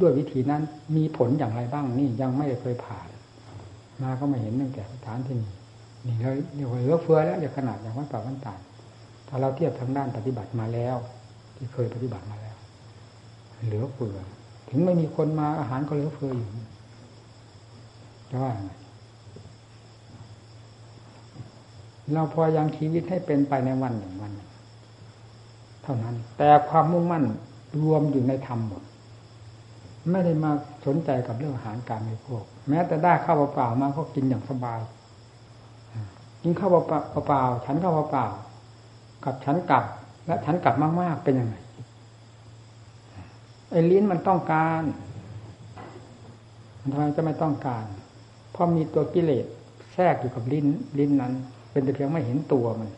[0.00, 0.62] ด้วยวิธีนั้น
[0.96, 3.08] มีผลอย่างไรบ้างนี่ยังไม่เคยผ่าน
[4.02, 5.52] มาก็ไม่เห็นตั้งแต่สถานที่นี่
[6.06, 8.60] นี่เราเรียกว่าเหลือเฟือแล้วอย่างขนาดอย่างวัดป่าวันต่าง
[9.28, 10.96] ถ้าเราเทียบทางด้านปฏิบัติมาแล้ว
[11.58, 12.56] ที่เคยปฏิบัติมาแล้ว
[13.66, 14.18] เหลือเฟือ
[14.68, 16.48] ถึงไม่มีคนมาอาหารก็เหลือเฟืออยู่
[18.30, 18.70] จะว่าไง
[22.12, 24.32] เราพอยังชีวิตให้เป็นไปในวันหนึ่งวัน
[25.82, 27.24] เท่านั้น แต่ความมุ่งมั่น
[27.82, 28.82] รวมอยู่ในธรรมหมด
[30.10, 30.50] ไม่ได้มา
[30.86, 34.80] สนใจกับเรื่องอาหารการในพวกแม้แต่ได้ข้าวเปล่ามาก็กินอย่างสบาย
[36.42, 38.26] กินข้าวเปล่าฉันข้าวเปล่า
[39.24, 39.84] กับฉันกลับ
[40.28, 41.56] และฉันกลับมาก ๆ เป็นยังไง
[43.70, 44.82] ไอ้ลิ้นมันต้องการ
[46.90, 47.84] ทำไมจะไม่ต้องการ
[48.52, 49.46] เพราะมีตัวกิเลส
[49.92, 50.66] แทรกอยู่กับลิ้น
[50.98, 51.32] ลิ้นนั้น
[51.70, 52.88] เป็นแต่เพียงไม่เห็นตัวมัน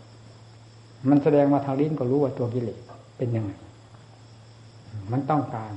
[1.11, 2.79] มันแสดงมาทางลิ้นก็รู้ว่าตัวกิเลส
[3.17, 3.53] เป็นยังไง
[5.13, 5.73] มันต้องการ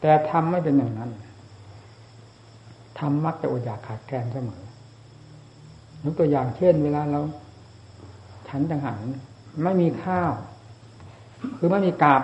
[0.00, 1.10] แต่ทำไม่เป็นอย่างนั้น
[2.98, 4.62] ทำมักจะอดอยากขาดแคลนเสมอ
[6.04, 7.20] ยกตัวอย่างเช่น เวลาเรา
[8.48, 8.98] ฉันจังหัน
[9.62, 10.32] ไม่มีข้าว
[11.56, 12.22] คือไม่มีกาบ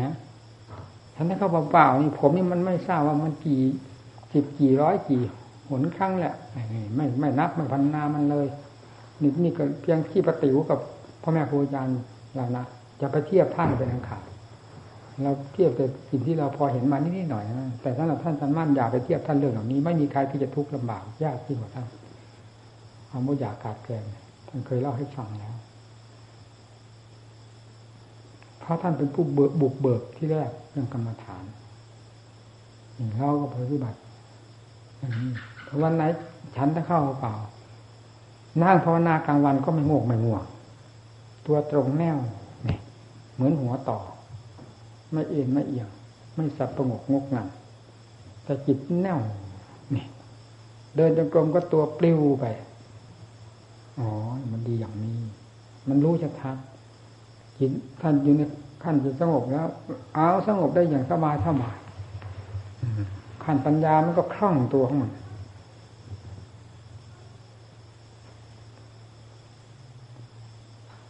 [0.00, 0.14] นะ
[1.14, 3.60] ฉันถ้าเข้าเปล่าๆนี่ผมนี่มันไม่ทราบว่ามันกี่
[4.32, 5.22] สิบกี่ร้อยกี่
[5.68, 8.46] หนครั้งแหละไม่ไม่นับไม่พันนามันเลย
[9.20, 10.78] นี่นี่ก็เพียงที่ปฏิวกับ
[11.22, 11.98] พ่อแม่ครูอาจารย์
[12.34, 12.64] เรานะ
[13.00, 14.24] จะไปเทียบท่านเป็นอังขาด
[15.22, 21.86] เราเทียบแต่สิ่งที่เราพอเห็นมานิดหน่อยนะแต่ถ้าเราท่านท่านมั่นอย่าไปเทียบท่านเรื่องเหล่านี้ไม่มีใครที่จะทุกข์ลำบากยากที่กว่าท่าน
[23.10, 24.04] ความมุ่อยากขาดแคลน
[24.48, 25.54] ท่านเคยเล่าให้ฟังแล้ว
[28.64, 31.44] เพราะท่านเป็นผู้เบิกบุกเบิกที่แรกเรื่องกรรมฐาน
[33.16, 33.98] เราก็ปฏิบัติ
[35.82, 36.02] วันไหน
[36.56, 37.34] ฉันถ้าเข้าเปล่า
[38.62, 40.44] นั่งภาวนากลางวันก็ไม่งกไม่ง่วง
[41.46, 42.16] ตัวตรงแนว
[42.68, 42.78] นี่
[43.34, 43.98] เหมือนหัวต่อ
[45.12, 45.88] ไม่เอ็นไม่เอียง
[46.34, 47.48] ไม่สับประงกงกงัน
[48.44, 49.18] แต่จิตแน่ว
[49.94, 50.04] นี่
[50.96, 52.44] เดินจงกรมก็ตัวปลิวไป
[53.98, 54.08] อ๋อ
[54.52, 55.18] มันดีอย่างนี้
[55.88, 56.56] มันรู้ชัดทัด
[57.64, 58.42] จิตท่านอยู่ใน
[58.82, 59.66] ขั้นจิตสงบแล้ว
[60.14, 61.76] เอาสงบได้อย่างสบายสบาย
[63.44, 65.12] ขั้นปัญญามันก็คล่องตัวของมัน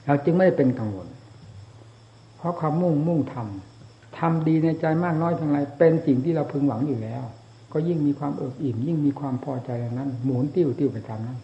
[0.07, 1.09] เราจึงไม่เป็นกังวล
[2.37, 7.23] เพราะความมุ่งมุ่งทำทำดีในใจมากน้อยเพียงไรเป็นสิ่งที่เราพึงหวังอยู่แล้ว
[7.73, 11.39] ก็ยิ่งมีความเอิบอิ่ม ยิ่งมีความพอใจอย่างนั้น หมุนติ้วติ้วไปตามนั้น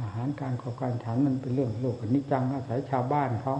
[0.00, 3.56] อาหารการขอการฉันมันเป็นเรื่องโลกนิจังอาศัยชาวบ้านเขา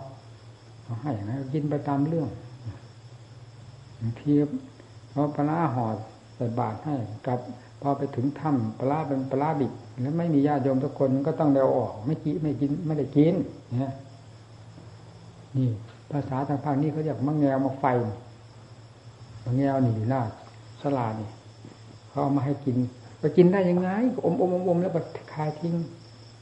[0.93, 2.29] เขาให้นั้นกินไปตามเรื่อง
[4.01, 4.33] บางที
[5.13, 5.87] พอปลาห่อ
[6.35, 6.95] ใส่บาตรให้
[7.27, 7.39] กับ
[7.81, 13.35] พอไปถึงถ้ำปลาเป็นปลาดิบแล้วไม่มีญาติโยมทุกคนก็ต้องเดาออก ไม่กินไม่กินไม่ได้กิน
[13.75, 13.89] นี่
[15.57, 15.69] นี่
[16.11, 17.85] ภาษาทางภาคนี้เขาเรียกมะแงวมะไฟ
[19.45, 20.23] มะแงวหนีหน้า
[20.83, 21.29] สลานี่
[22.09, 22.77] เขาเอามาให้กิน
[23.21, 23.89] ไปกินได้ยังไง
[24.25, 25.01] อมอมอมอมแล้วก็
[25.33, 25.75] คายทิ้ง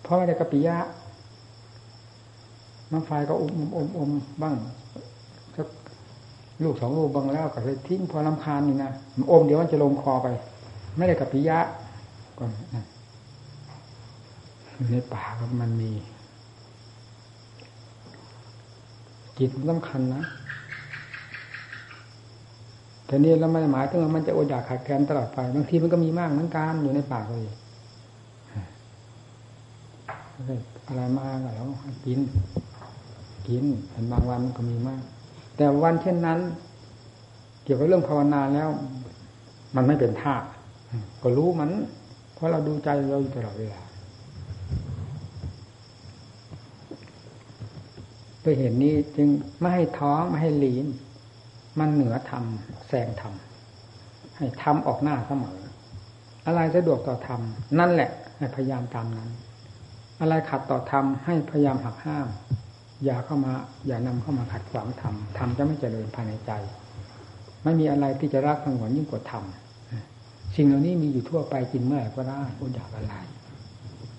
[0.02, 0.76] เพราะไม่ได้กะปิยะ
[2.92, 4.10] มะไฟก็อมอมอมอม
[4.42, 4.54] บ้าง
[5.56, 5.66] สัก
[6.64, 8.90] ลูกสองลูกบางแล้วก็เลยทิ้งพอลำคาญนี่นะ
[9.30, 10.28] อมเดี๋ยวมันจะลงคอไป
[10.96, 11.58] ไม่ได้กะปิยะ
[12.38, 12.50] ก่อน
[14.92, 15.90] ในป่าก็มันมี
[19.38, 20.22] จิตสำคัญนะ
[23.06, 27.46] แต่นี่เราไม่หมายถึงว่ามันจะอดอยากขาดแคลนตลอดไปบางทีมันก็มีมากเหมือนกันอยู่ในป่าเลย
[30.86, 31.64] อะไรมากแล้ว
[32.04, 32.18] กิน
[33.48, 33.64] กิน
[34.12, 35.02] บางวันมันก็มีมาก
[35.56, 36.38] แต่วันเช่นนั้น
[37.64, 38.68] เกี่ยวกับเรื่องภาวนาแล้ว
[39.76, 40.34] มันไม่เป็นท่า
[41.22, 41.70] ก็รู้มัน
[42.34, 43.80] เพราะเราดูใจเราอยู่ตลอดเวลา
[48.44, 49.28] ด้วยเหตุนี้จึง
[49.60, 50.86] ไม่ให้ท้องไม่ให้ลีน
[51.78, 52.44] มันเหนือธรรม
[52.88, 53.34] แซงธรรม
[54.36, 55.58] ให้ทำออกหน้าเสมอ
[56.46, 57.40] อะไรสะดวกต่อธรรม
[57.78, 59.30] นั่นแหละ ให้พยายามตามนั้น
[60.20, 62.28] อะไรขัดต่อธรรมให้พยายามหักห้าม
[63.04, 63.52] อย่าเข้ามา
[63.86, 66.52] อย่านำเข้ามาขัดขวางธรรมธรรมจะไม่เจริญภายในใจ
[67.64, 69.44] ไม่มีอะไรที่จะรักสงวนยิ่งกว่าธรรม
[70.56, 73.14] สิ่งเหล่านี้มีอยู่ทั่วไปกินเมื่อไหร่ก็ได้อดอยากอะไร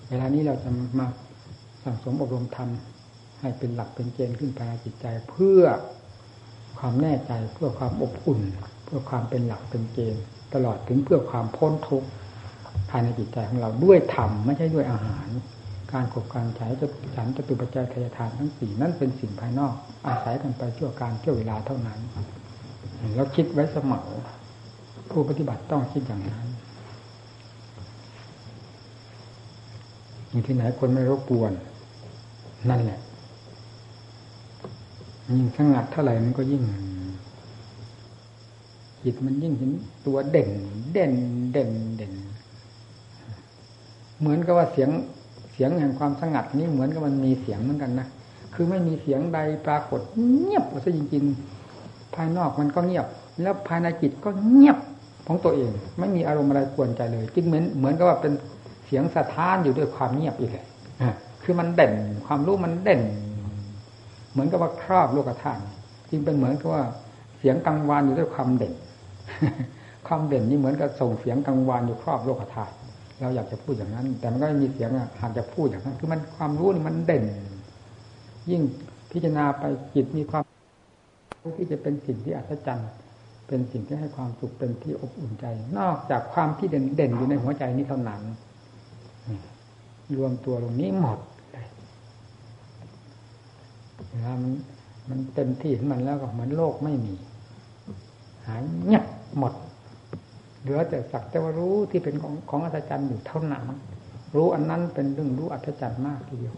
[0.08, 1.06] เวลานี้เราจะมา
[1.84, 2.68] สั่งสมอบรมธรรม
[3.40, 5.62] ให้เป็นหลักเป็นเกณฑ์ขึ้นภายในจิตใจ เพื่อ
[6.78, 8.40] ความแน่ใจเพื่อความอบอุ่น
[8.84, 10.22] เพื่อความเป็นหลักเป็นเกณฑ์
[10.54, 12.08] ตลอดถึงเพื่อความพ้นทุกข์
[12.90, 15.28] ภายในจิตใจของเราด้วยธรรมไม่ใช่ด้วยอาหาร
[15.92, 19.74] การขบการใช้จะฉันจะตุปัจจัยทายทานทั้งสี่นั่นเป็นสิ่งภายนอก
[20.06, 21.98] อาศัยกันไปชั่วการชั่วเวลาเท่านั้น
[23.14, 24.08] แล้วคิดไว้เสมอ
[25.10, 26.46] ผู้ปฏิบัติต้องคิดอย่างนั้น
[30.30, 31.52] อยู่ที่ไหนคนไม่รบกวน
[32.70, 33.00] นั่นแหละ
[35.30, 36.64] ยิ่งสงัดเท่าไหร่มันก็ยิ่ง
[39.02, 39.70] จิตมันยิ่งเห็น
[40.06, 40.50] ตัวเด่น
[40.92, 41.14] เด่น
[41.52, 42.14] เด่นเด่น
[44.18, 44.90] เหมือนกับว่าเสียง
[45.52, 48.06] เสียงแห่งความสงัดนี้เหมือนกับมันมีเสียงเหมือนกันนะ
[48.54, 50.00] คือไม่มีเสียงใดปรากฏ
[50.38, 53.06] เงียบซะจริงๆ ภายนอกมันก็เงียบ
[53.42, 54.78] แล้วภายในจิตก็เงียบ
[55.26, 58.32] ของตัวเอง ไม่มีอารมณ์อะไรกวนใจเลยจึงเหมือนเหมือนกับว่าเป็น
[58.86, 60.66] เสียงสะท้านอยู่ด้วยความเงียบอีกเลย
[61.42, 61.94] คือมันเด่น
[62.26, 63.02] ความรู้มันเด่น
[64.32, 65.62] เหมือนกับว่าครอบโลกธาตุ
[66.10, 66.84] จึงเป็นเหมือนกับว่า
[67.38, 68.72] เสียงกังวานอยู่ด้วยความเด่น
[70.06, 72.72] ความเด่นนี่เหมือนกับส่งเสียงกังวานอยู่ครอบโลกธาตุ
[73.22, 77.24] เราอยากจะพูดอย่างนั้น แต่มันก็ไม่มีเสียงหากจะพูดอย่างนั้น คือมันความรู้นี่มันเด่น
[78.50, 78.62] ยิ่ง
[79.12, 79.64] พิจารณาไป
[79.94, 80.42] จิตมีความ
[81.58, 82.90] ที่จะเป็นสิ่งที่อัศจรรย์
[83.48, 85.44] เป็นสิ่งที่ให้ความสุขเป็นที่อบอุ่นใจ
[85.78, 88.22] นอกจากความที่เด่นเด่นอยู่ในหัวใจนี้เท่านั้น
[90.16, 91.18] รวมตัวตรงนี้หมด
[94.08, 94.52] เวลามัน
[95.08, 97.14] มันเต็มที่ของมันแล้วก็เหมือนโลกไม่มี
[98.46, 99.04] หายเงียบ
[99.38, 99.52] หมด
[100.62, 103.64] เหลือแต่สักแต่ว่ารู้ที่เป็นของของอัศจรรย์อยู่เท่านั้น
[104.36, 106.54] รู้อันนั้นเป็นเรื่องรู้อัศจรรย์มากทีเดียว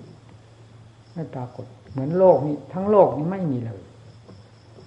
[1.15, 3.81] ไม่ปรากฏ เหมือนโลกนี้ทั้งโลกนี้ไม่มีเลย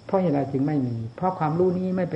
[0.06, 2.16] เพราะอะไรจึงไม่มี เพราะความรู้นี้ไม่ไป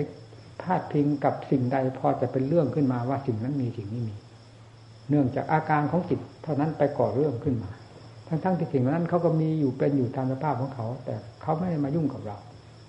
[0.61, 4.15] พาดพิงกับสิ่งใดพอจะเป็นเรื่องขึ้นมาว่าสิ่งนั้นมีสิ่งนี้มี
[5.09, 7.71] เนื่องจากอาการของจิตเท่านั้นไปก่อเรื่องขึ้นมา
[8.27, 12.37] ทั้งๆที่สิ่งนั้นเขาก็มีอยู่เป็นอยู่ตามสภาพของเขา แต่เขาไม่ได้มายุ่งกับเรา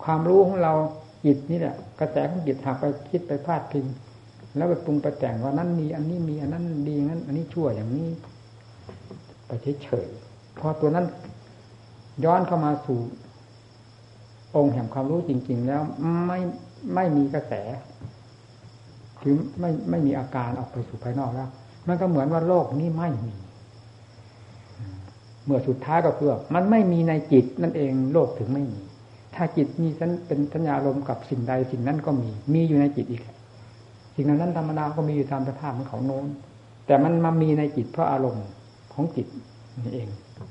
[0.05, 0.75] ความรู้ของเรา
[1.25, 3.85] จิตนี่แหละกระแสของจิตหากไปคิดไปพลาดพิง
[4.57, 8.09] แล้วไปปรุงไปแต่งว่านั้นมีอันนี้มีอันนั้นดีงั้น อันนี้ชั่วอย่างนี้
[9.47, 9.51] ไป
[9.83, 11.07] เฉยๆพอตัวนั้น
[12.25, 13.01] ย้อนเข้ามาสู่
[14.57, 15.83] องค์แห่งความรู้จริง ๆ แล้ว
[16.27, 16.39] ไม่
[16.95, 17.53] ไม่มีกระแส
[19.21, 21.49] คือไม่ไม่มีอาการออกไปสู่ภายนอกแล้ว
[21.89, 23.35] มันก็เหมือนว่าโลกนี้ไม่มี
[25.45, 28.81] เมื่อสุดท้ายก็คือมันไม่มีในจิตนั่นเองโลกถึงไม่มี
[29.35, 29.89] ถ้าจิตมี
[30.27, 33.23] เป็นสัญญาลมกับสิ่งใดสิ่งนั้นก็มี มีอยู่ในจิตอีก
[34.17, 36.27] สิ่งนั้นธรรมดาก็มีอยู่ตามสภาพของเขาโน้น
[36.87, 38.47] แต่มันมามีในจิตเพราะอารมณ์
[38.93, 39.27] ของจิต
[39.83, 40.09] นี่เอง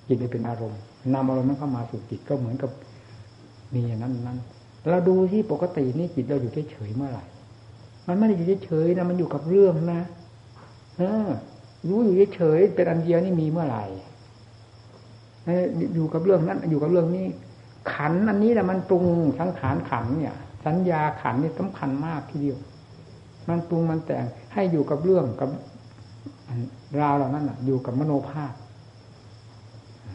[0.08, 0.80] จิตเป็นอารมณ์
[1.14, 2.72] นำอารมณ์นั้นเข้ามาสู่จิตก็เหมือนกับ
[3.74, 4.40] มีอย่างนั้นนั้น
[4.90, 7.26] เราดูที่ปกตินี่จิตเราอยู่เฉยเมื่อไหร่
[8.08, 10.02] มันไม่ได้อยู่เฉยนะมันอยู่กับเรื่องนะ
[10.98, 11.30] เออ
[11.90, 13.84] รู้อยู่เฉยเป็นอันเดียวนี่มีเมื่อไหร่
[15.96, 17.28] อยู่กับเรื่องนั้นอยู่กับเรื่องนี้
[17.94, 19.06] ขันอันนี้แหละมันปรุง
[19.40, 22.58] สังขารขันเนี่ย สัญญาขันนี่สำคัญมากทีเดียว
[23.50, 25.50] มันปรุงมันแต่งให้อยู่กับเรื่องกับ
[27.02, 28.54] ราวเหล่านั้นอะ อยู่กับมโนภาพ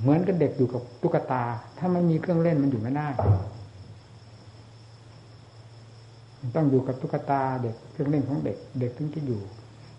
[0.01, 1.43] เหมือนกับเด็กอยู่กับตุ๊กตา
[1.79, 3.09] ถ้าไม่มีเครื่องเล่นมันอยู่ไม่ได้
[6.57, 9.41] ต้องอยู่กับตุ๊กตาเด็กเครื่องเล่นของเด็ก เด็กถึงจะอยู่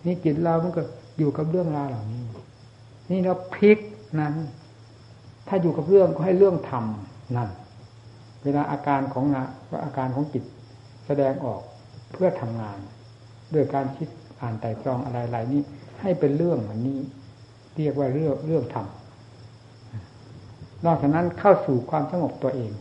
[0.04, 0.82] นี่จิตเรามันก็
[1.18, 2.24] อยู่กับเรื่องราวเหล่านี้
[3.10, 3.78] นี่เราพลิก
[4.20, 4.34] นั้น
[5.48, 7.48] ถ้าอยู่กับเรื่องก็ให้เรื่องทำ นั่น
[8.42, 9.48] เวลาอาการของงาน
[9.84, 10.44] อาการของจิต
[11.06, 11.62] แสดงออก
[12.12, 12.78] เพื่อทำงาน
[13.54, 14.08] ด้วยการคิด
[14.40, 15.62] อ่านไต่ตรองอะไรๆนี้
[16.00, 16.98] ให้เป็นเรื่องเหมือนนี้
[17.76, 18.86] เรียกว่าเรื่องเรื่องธรรม
[20.84, 22.72] นอกจากนั้นเข้าสู่ความสงบตัวเอง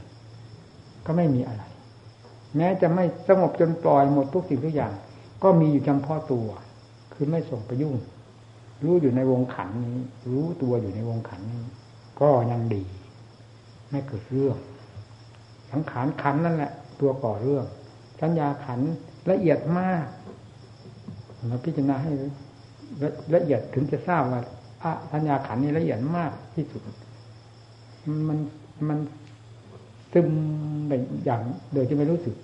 [1.05, 1.63] ก็ไม่มีอะไร
[2.55, 4.93] แม้จะไม่สงบจนปล่อยหมดทุกสิ่งทุกอย่าง
[5.43, 6.47] ก็มีอยู่จำเพาะตัว
[7.13, 7.95] คือไม่ส่งไปยุ่ง
[8.83, 9.99] รู้อยู่ในวงขันนี้
[10.31, 11.63] รู้ตัวอยู่ในวงขันนี้
[12.21, 12.83] ก็ยังดี
[13.89, 14.57] ไม่เกิดเรื่อง
[15.71, 17.65] สังขารขันนั่นแหละ ตัวก่อเรื่อง
[18.21, 18.79] สัญญาขัน
[19.31, 20.05] ละเอียดมาก
[21.47, 22.11] เราพิจารณาให้
[23.35, 24.41] ละเอียดถึงจะทราบว่า
[24.83, 26.81] อะสัญญาขันนี้ละเอียดมากที่สุด
[28.27, 28.37] มัน
[28.87, 28.99] มัน
[30.13, 30.27] ซึม
[30.87, 30.91] ไป
[31.25, 31.41] อย่าง
[31.73, 32.35] โดยที่ไม่รู้สึก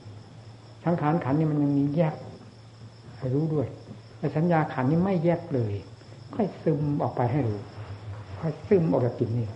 [0.85, 2.15] สังขารขันนี้มันยังมีแยก
[3.17, 3.67] ให้รู้ด้วย
[4.17, 5.73] แต่สัญญาขันนี้ไม่แยกเลย
[6.35, 7.59] ค่อยซึมออกไปให้รู้
[8.39, 9.47] ค่อยซึมออกจากจิตนี่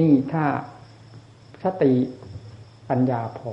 [0.00, 0.44] นี่ถ้า
[1.64, 1.92] สติ
[2.90, 3.52] ปัญญาพอ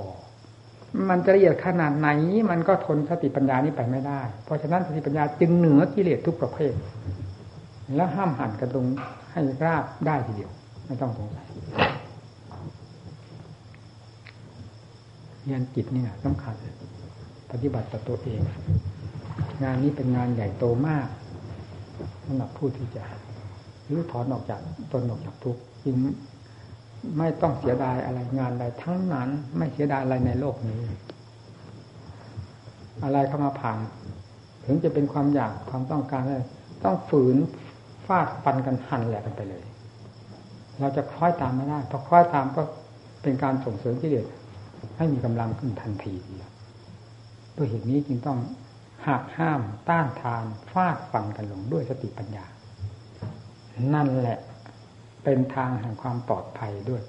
[1.08, 2.08] มันจะละเอียดขนาดไหน
[2.50, 6.72] มันก็ทนสติปัญญานี้ไปไม่ได้ เพราะฉะนั้นสติปัญญาจึงเหนือกิเลสทุกประเภท
[7.96, 8.86] แล้วห้ามหันกันตรง
[9.30, 10.50] ให้ราบได้ทีเดียว
[10.86, 11.48] ไม่ต้องสงสัย
[15.44, 16.54] เรียนจิตนี่สำคัญ
[17.50, 18.40] ปฏิบัติต่อตัวเอง
[19.62, 21.06] งานนี้เป็นงานใหญ่โตมาก
[22.24, 23.04] สำหรับผู้ที่จะ
[23.88, 24.60] รื้อถอนออกจาก
[24.92, 25.96] ตนออกจากทุกข์จึง
[27.18, 30.82] ไม่ต้องเสียดายอะไรงานใดทั้งนั้น ไม่เสียดายอะไรในโลกนี้
[33.04, 33.78] อะไรเข้ามาผ่าน
[34.64, 36.40] ถึงจะเป็นความอยากความต้องการอะไร
[36.84, 37.36] ต้องฝืน
[38.06, 39.64] ฟาดฟันกันหันแหลกกันไปเลย
[40.80, 42.62] เราจะคล้อยตามไม่ได้พอคล้อยตามก็
[43.22, 44.26] เป็นการส่งเสริมกิเลส
[44.96, 46.14] ให้มีกำลังขึ้นทันที
[47.56, 48.38] ด้วยเหตุนี้จึงต้อง
[49.06, 52.44] หักห้ามต้านทานฟาดฟันกันลงด้วยสติปัญญา
[53.94, 54.38] นั่นแหละ
[55.24, 57.02] เป็นทางแห่งความปลอดภัยด้วย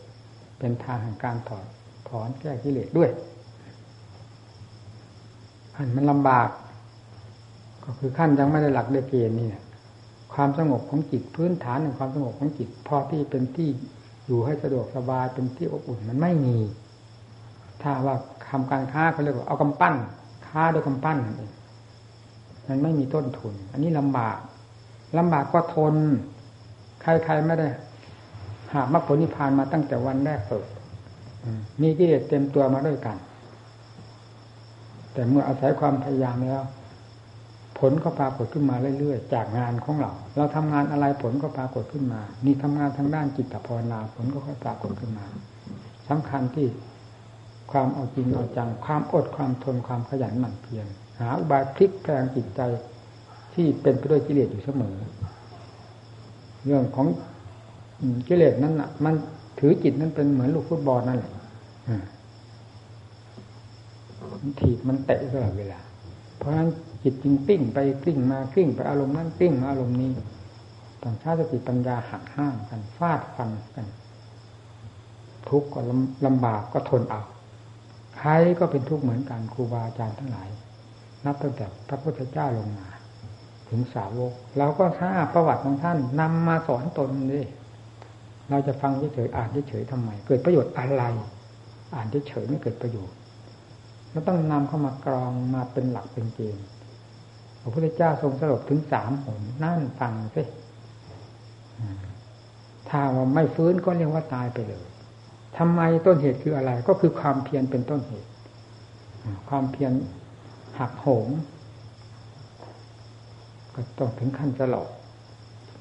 [0.60, 1.66] เป็นทางแห่งการถอน
[2.10, 3.10] ถอนแก้กิเลสด้วย
[5.76, 6.50] อันมันลำบาก
[7.84, 9.48] ก็คือขั้นยังไม่ได้หลักได้เกณฑ์นี่
[10.34, 13.70] ความสงบของจิตพื้นฐานของความสงบของจิตพอที่เป็นที่
[14.28, 16.58] อยู่ให้สะดวกสบายเป็นที่อบอุ่นมันไม่มี
[17.82, 18.16] ถ้าว่า
[18.50, 19.96] ทำการค้าเขาเรียกว่าเอากำปั้น
[20.48, 21.52] ค้าด้วยกำปั้นนั่นเอง
[22.68, 24.38] มันไม่มีต้นทุน อันนี้ลำบาก
[25.18, 25.96] ลำบากก็ทน
[27.02, 27.68] ใครๆไม่ได้
[28.74, 30.68] หากมรรคผลนิพพานมาตั้งแต่วันแรกเกิด
[31.82, 33.18] มีกิเลสเต็มตัวมาด้วยกัน
[35.14, 36.64] แต่เมื่ออาศัยความพยายามแล้ว
[37.80, 45.26] ผลก็ปรากฏขึ้นมาเรื่อยๆจากงานของเรา เราทำงานอะไรผลก็ปรากฏขึ้นมา นี่ทำงานทางด้านจิตภาวนาผลก็ค่อยปรากฏขึ้นมา
[46.10, 46.68] สำคัญที่
[47.72, 50.88] ความเอาจริงเอาจังความอดความทนความขยันหมั่นเพียร
[51.20, 52.62] หาอุบายพลิกแปลงจิตใจ
[53.54, 54.96] ที่เป็นไปด้วยกิเลสอยู่เสมอ
[56.66, 57.08] เรื่องของ
[58.28, 59.14] กิเลสนั้นอะ มัน
[59.60, 61.32] ถือจิตนั้นเป็นเหมือนลูกฟุตบอลนั่นแหละ
[64.42, 65.80] มันถีบมันเตะตลอดเวลา
[66.38, 66.70] เพราะฉะนั้น
[67.04, 70.12] จิตจึงปิ้งไปกลิ้งมากลิ้งไปอารมณ์นั้นกลิ้งมาอารมณ์นี้
[71.02, 73.88] ต้องใช้สติปัญญาหักห้ามกันฟาดฟันกัน
[75.50, 75.80] ทุกข์ก็
[76.26, 77.22] ลำบากก็ทนเอา
[78.18, 80.50] ใครก็เป็นทุกข์เหมือนกันครูบาอาจารย์ทั้งหลาย
[81.26, 82.88] นับตั้งแต่พระพุทธเจ้าลงมา
[83.70, 87.46] ถึงสาวกเราก็ทราบประวัติของท่านนำมาสอนตนเลย
[88.52, 91.04] เราจะฟังเฉยๆอ่านเฉยๆทำไม เกิดประโยชน์อะไร
[91.96, 93.18] อ่านเฉยๆไม่เกิดประโยชน์
[94.12, 96.66] เราต้องนำเข้ามากรองมาเป็นหลักเป็นเกณฑ์
[97.62, 100.44] พระพุทธเจ้าทรงสรุปถึงสามหนนั่นฟังสิ
[102.90, 104.86] ถ้าว่าไม่ฟื้นก็เรียกว่าตายไปเลย
[105.58, 108.30] ทำไมต้นเหตุคืออะไร ก็คือความเพียรเป็นต้นเหตุ
[109.50, 109.94] ความเพียร
[110.80, 111.30] หักโหม
[113.76, 114.88] ก็ต้องถึงขั้นสลบ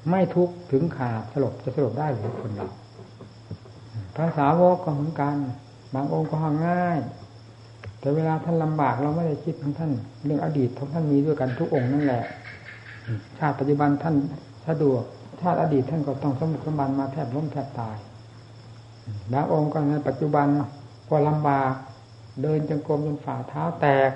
[0.09, 2.67] ไม่ทุกถึงขาดสลบจะสลบได้หรือคนเรา
[4.15, 5.35] ภาษาวกก็เหมือนกัน
[5.93, 6.99] บางองค์ก็หาง่าย
[7.99, 9.91] แต่เวลาท่านลำบากเราไม่ได้คิดของท่าน
[10.25, 12.23] เรื่องอดีตของท่านมีด้วยกันทุกองค์นั่นแหละ
[13.37, 14.15] ชาติปัจจุบันท่าน
[14.67, 15.03] สะดวก
[15.41, 17.97] ชาติอดีตท่านก็ต้องสมบุกสมบันมาแทบล้มแทบตาย
[19.33, 20.47] บางองค์ก็ในปัจจุบัน
[21.09, 21.73] ก็ลำบาก
[22.41, 24.11] เดินจงกรมจนฝ่าเท้าแตก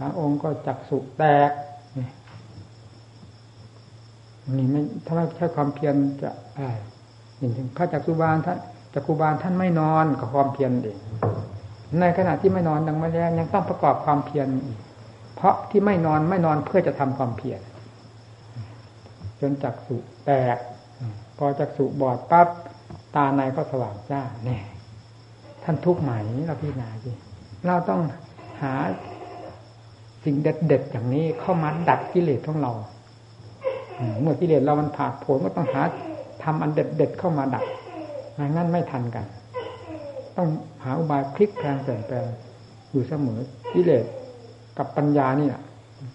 [0.00, 1.50] บางองค์ก็จักสุแตก
[4.54, 6.68] นี่ไม่ถ้าไม่ใช่ความเพียรจะอ่า
[7.38, 8.58] อย่างเช่นพระจักสุบาลท่าน
[8.94, 10.98] จักรุบาลท่านไม่นอนกับความเพียรเอง
[12.00, 14.78] ในขณะที่ไม่นอนดังมาแล้วยังต้องประกอบความเพียรอีก
[15.34, 17.60] เพราะที่ไม่นอนไม่นอนเพื่อจะทำความเพียร
[19.40, 20.58] จนจักสุแตก
[21.36, 22.48] พอจักสุบอดปั๊บ
[23.14, 24.58] ตาในก็สว่างจ้าแน่
[25.64, 26.12] ท่านทุกข์ไหม
[26.46, 27.12] เราพิจารณาสิ
[27.66, 28.00] เราต้อง
[28.62, 28.72] หา
[30.24, 32.72] สิ่งเด็ดๆอย่างนี้เข้ามาดัดกิเลสของเรา
[34.22, 35.82] เมื่อกิเลสเรามันผ่าผลก็ต้องหา
[36.42, 37.64] ทำอันเด็ดๆเข้ามาดัด
[38.34, 39.26] ไม่งั้นไม่ทันกัน
[40.36, 40.48] ต้อง
[40.84, 42.24] หาอุบายพลิกแปลงเปลี่ยนแปลง
[42.90, 43.40] อยู่เสมอ
[43.74, 44.04] กิเลส
[44.78, 45.62] กับปัญญานี่แหละ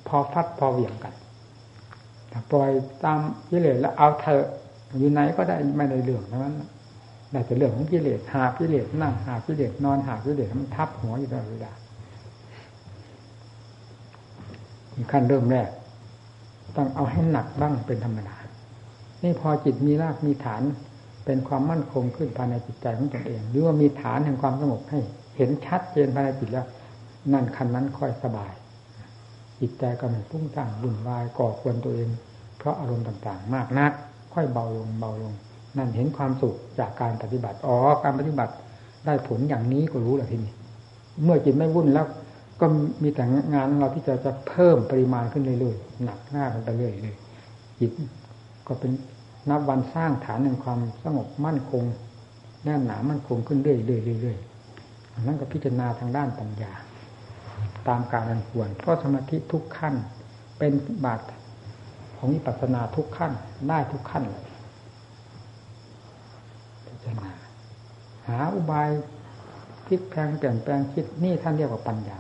[0.08, 1.14] พอฟัดพอเหวี่ยงกัน
[2.52, 2.70] ปล่อย
[3.04, 3.20] ตาม
[3.50, 4.44] กิเลสแล้วเอาเถอ
[4.98, 6.56] อยู่ไหนก็ได้ไม่ได้เรื่องเท่านั้น
[7.32, 11.74] ได้แต่เรื่องของกิเลสหากิเลสนั่งหากิเลสนอนหากิเลสมันทับหัวอยู่ตลอดเวลา
[15.12, 15.70] ขั้นเริ่มแรก
[16.78, 18.38] ต้องเอาให้หนักบ้างเป็นธรรมดา
[19.24, 20.62] นี่พอจิตมีรากมีฐาน
[21.26, 25.00] เป็นความมั่นคงขึ้นภายในจิตใจของตนเอง หรือว่ามีฐานแห่งความสงบให้
[25.38, 26.66] เห็นชัดเจนภายในจิตแล้ว
[27.34, 28.54] นั่นคันนั้นค่อยสบาย
[29.60, 32.10] จิตใจก็ไม่พุ่งต่างวุ่นวายก่อควรตัวเอง
[32.58, 33.92] เพราะอารมณ์ต่างๆ มากนัก
[34.34, 35.34] ค่อยเบาลงเบาลง
[35.78, 38.54] นั่นเห็นความสุขจากการปฏิบัติอ๋อการปฏิบัติ
[39.06, 40.54] ได้ผลอย่างนี้ก็รู้แหละทีนี้
[41.24, 42.06] เมื่อจิตไม่วุ่นแล้ว
[42.62, 42.66] ก็
[43.04, 47.16] มีแต่งานเราที่จะจะเพิ่มปริมาณขึ้นเรื่อยๆหนักหน้ากันไปเรื่อยเลย
[47.80, 47.92] จิต
[48.68, 48.92] ก็เป็น
[49.50, 51.84] นับวันสร้างฐานแห่งความสงบมั่นคง
[52.64, 53.78] แน่นหนามั่นคงขึ้นเรื่อ
[54.18, 56.74] ยๆเรื่อยๆนั่นก็พิจารณาทางด้านปัญญา
[57.88, 59.96] ตามการอันควรเพราะสมาธิทุกขั้น
[60.60, 60.74] เป็น
[61.06, 61.24] บาตร
[62.18, 63.32] ของวิปัสสนาทุกขั้น
[63.70, 64.46] ได้ทุกขั้นเลย
[66.88, 67.32] พิจารณา
[68.28, 68.90] หาอุบาย
[69.86, 72.18] พลิกแปลงเปลี่ยนแปลงคิดนี่ท่านเรียกว่าปัญญา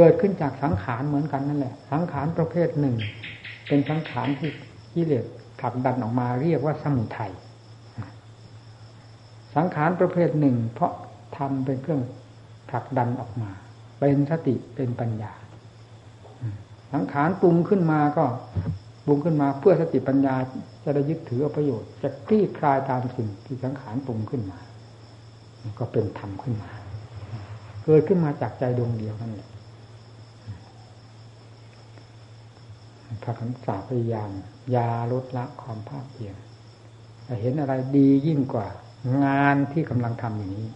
[0.00, 2.96] เกิดขึ้นจากสังขารเหมือนกันนั่นแหละ สังขารประเภทหนึ่ง
[3.68, 4.50] เป็นสังขารที่
[4.94, 5.24] กิเลส
[5.60, 7.32] ขับดันออกมาเรียกว่าสมุทัย
[9.56, 10.92] สังขารประเภทหนึ่ง เพราะ
[11.36, 12.02] ทำเป็นเครื่อง
[12.70, 13.50] ผลักดันออกมา
[14.00, 15.32] เป็นสติเป็นปัญญา
[16.92, 18.24] สังขารปรุงขึ้นมาก็
[19.06, 20.34] ปรุงขึ้นมาเพื่อสติปัญญา
[20.84, 24.58] จะได้ยึดถือประโยชน์ จะคลี่คลายตามสิ่งที่สังขารปรุงขึ้นมา
[25.78, 26.70] ก็เป็นธรรมขึ้นมา
[27.84, 29.48] เกิดขึ้นมาจากใจดวงเดียวนั่นแหละ
[33.22, 34.30] พากันสาพยายาม
[34.74, 36.34] ยาลดละความภาคเพียร
[37.40, 38.68] เห็นอะไรดียิ่งกว่า
[39.24, 40.68] งานที่กำลังทำอย่างนี้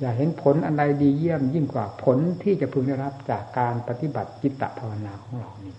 [0.00, 5.74] อย่าเห็นผลอันใดดีเยี่ยมยิ่งกว่าผลที่จะพึงได้รับจากการปฏิบัติจิตตภาวนาของเรานี่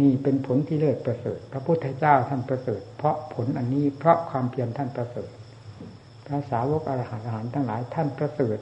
[0.00, 5.30] นี่เป็นผลที่เลิศประเสริฐ พระพุทธเจ้าท่านประเสริฐ เพราะผลอันนี้เพราะความเพียรท่านประเสริฐ
[6.26, 8.58] พระสาวกอรหันต์อรหันต์ทั้งหลายท่านประเสริฐ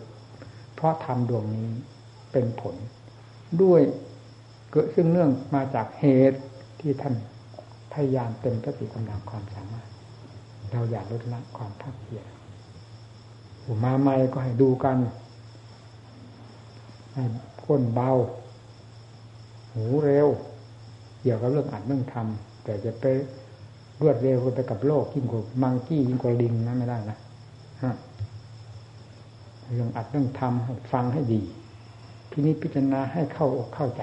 [0.74, 1.68] เพราะทำดวงนี้
[2.32, 2.76] เป็นผล
[3.62, 3.80] ด้วย
[4.72, 6.40] เกิดซึ่งเนื่องมาจากเหตุ
[6.80, 7.14] ที่ท่าน
[7.92, 9.88] พยายามเต็มสติกำลังความสามารถ
[10.72, 12.26] เราอยากลดละความภาคเพียร
[13.62, 14.98] หูมาใหม่ก็ให้ดูกัน
[17.14, 17.24] ให้
[17.64, 18.10] ก้นเบา
[19.72, 20.28] หูเร็ว
[21.20, 23.04] เกี่ยวกับเรื่องอัดเรื่องทำแต่จะไป
[24.00, 27.18] รวดเร็วไปกับโลกยิ่งกว่ามังกี้ยิ่งกว่าลิงนั้นไม่ได้นะ
[27.82, 27.94] ฮะ
[29.74, 31.40] เรื่องอัดเรื่องทำให้ฟังให้ดี
[32.30, 34.02] พินิจพิจารณาให้เข้าอกเข้าใจ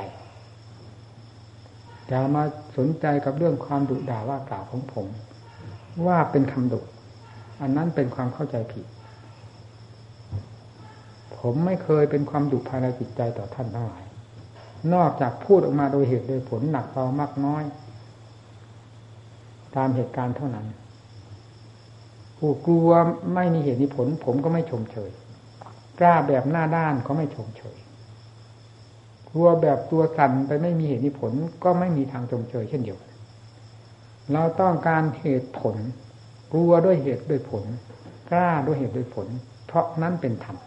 [2.10, 2.44] อย่ามา
[2.78, 5.08] สนใจกับเรื่องความดุด่าว่ากล่าวของผม
[6.08, 6.82] ว่าเป็นคำดุ
[7.62, 8.86] อันนั้นเป็นความเข้าใจผิด
[11.38, 14.04] ผมไม่เคยเป็นความดุภายในจิตใจต่อท่านทั้งหลาย
[14.94, 17.64] นอกจากพูดออกมาโดยเหตุโดยผลหนักเบามากน้อย
[19.76, 20.68] ตามเหตุการณ์เท่านั้น
[22.38, 22.90] ผู้กลัว
[23.36, 25.12] ไม่มีเหตุมีผล ผมก็ไม่ชมเชย
[26.00, 27.78] กล้าแบบหน้าด้านก็ไม่ชมเชย
[29.34, 33.12] กลัวแบบตัวสั่นไปไม่มีเหตุมีผล ก็ไม่มีทางจงเจยเช่นเดียวกัน
[34.34, 35.76] เราต้องการเหตุผล
[36.52, 37.64] กลัวด้วยเหตุด้วยผล
[38.32, 39.28] กล้าด้วยเหตุด้วยผล
[39.66, 40.58] เพราะนั้นเป็นธรรม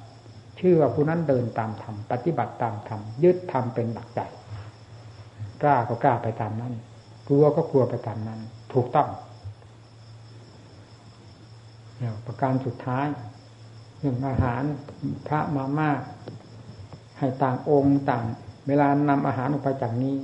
[0.58, 4.20] ชื่อว่าผู้นั้นเดินตามธรรมปฏิบัติตามธรรมยึดธรรมเป็นหลักใจ
[5.62, 6.74] กล้าก็กล้าไปตามนั้น
[7.28, 8.40] กลัวก็กลัวไปตามนั้น
[8.72, 9.08] ถูกต้อง
[11.98, 13.06] เนี่ยประการสุดท้าย
[13.98, 14.62] เรื่องอาหาร
[15.26, 15.90] พระมาม่า
[17.18, 18.24] ให้ต่างองค์ต่าง
[18.68, 20.16] เวลานำอาหารออกไปจากนี้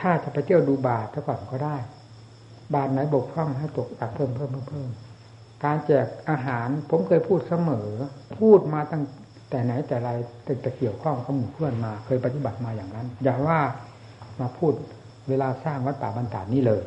[0.00, 1.76] ถ้าจะไปเที่ยวดูบาทถ้าก่อนก็ได้
[2.74, 4.90] บาทไหนบกพร่องให้ตกตักเพิ่มเพิ่มเพิ่มเพิ่ม
[5.64, 7.88] การแจกอาหารผมเคยพูดเสมอ
[8.38, 9.04] พูดมาตั้ง
[9.50, 10.10] แต่ไหนแต่ไร
[10.44, 13.58] แต่จะเกี่ยวข้องกับหมู่เพื่อนมา เคยปฏิบัติมาอย่างนั้น อย่าว่า
[14.40, 14.72] มาพูด
[15.28, 16.82] เวลาสร้างวัดป่าบรรดานี่เลย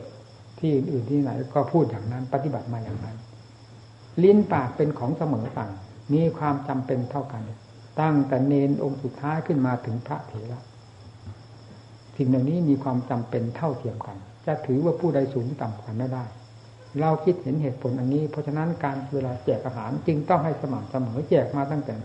[0.60, 3.18] ที่อื่นที่ไหนก็พูดอย่างนั้น ปฏิบัติมาอย่างนั้น
[4.24, 5.72] ลิ้นปากเป็นของเสมอฝั่ง
[6.14, 7.44] มีความจำเป็นเท่ากัน
[8.02, 10.62] ตั้งแต่เนนองค์สุดท้ายขึ้นมาถึงพระเถระ
[12.18, 16.24] สิ่งเหล่านี้มีความจำเป็นเท่าเทียมกัน จะถือว่าผู้ใดสูงต่ำกว่าไม่ได้
[17.02, 21.96] เราคิดเห็นเหตุผลอันนี้ เพราะฉะนั้นการเวลาแจกอาหารจึงต้องให้สม่ำเสมอแจกมาตั้งแต่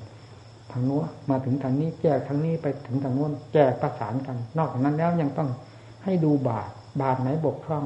[0.72, 5.50] ทางโน้นมาถึงทางนี้แจกทางนี้ไปถึงทางโน้นแจกประสานกัน นอกจากนั้นแล้วยังต้อง
[6.04, 7.84] ให้ดูบาทบาทไหนบกพร่อง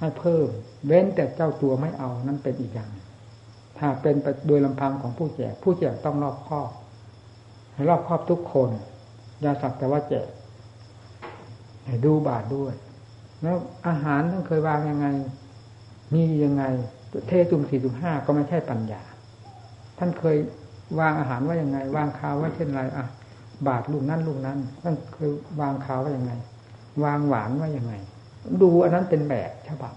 [0.00, 0.48] ให้เพิ่ม
[0.86, 2.90] เว้นแต่เจ้าตัวไม่เอานั่นเป็นอีกอย่าง
[3.78, 6.70] ถ้าเป็นไปโดยลำพังของผู้แจก ผู้แจกต้องรอบคอบ
[7.74, 8.70] ให้รอบคอบทุกคน
[9.40, 10.26] อย่าสักแต่ว่าแจก
[12.04, 12.74] ดูบาทด้วย
[13.42, 13.56] แล้ว
[13.88, 15.06] อาหารท่านเคยวางยังไง
[16.12, 16.64] มียังไง
[17.28, 19.02] เทจุ่มสี่จุ่มห้าก็ไม่ใช่ปัญญา
[19.98, 20.36] ท่านเคย
[21.00, 23.06] วางอาหารว่ายังไง วางข้าวว่าเช่นไรอะ
[23.68, 25.30] บาทลูกนั้นลูกนั้น ท่านเคย
[25.60, 26.32] วางข้าวว่ายังไง
[27.04, 27.94] วางหวานว่ายังไง
[28.62, 29.94] ดูอันนั้นเป็นแบบฉบับ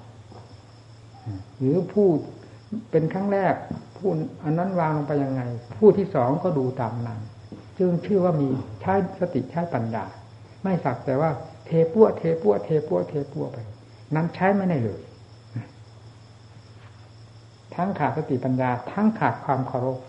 [1.58, 2.08] หรือผู้
[2.92, 3.54] เป็นครั้งแรก
[3.98, 4.10] ผู้
[4.44, 5.42] อันนั้นวางลงไปยังไง
[5.78, 7.20] ผู้ที่สองก็ดูตามนั้น
[7.78, 8.50] จึงชื่อว่ามี
[8.82, 10.04] ใช้สติใช้ปัญญา
[10.64, 11.30] ไม่สักแต่ว่า
[11.66, 13.58] เทปั้วเทปั้วเทปั้วเทปั้วไป
[14.16, 15.02] นั้นใช้ไม่ได้เลย
[17.76, 20.00] ทั้งขาดสติปัญญา ทั้งขาดความเคารพ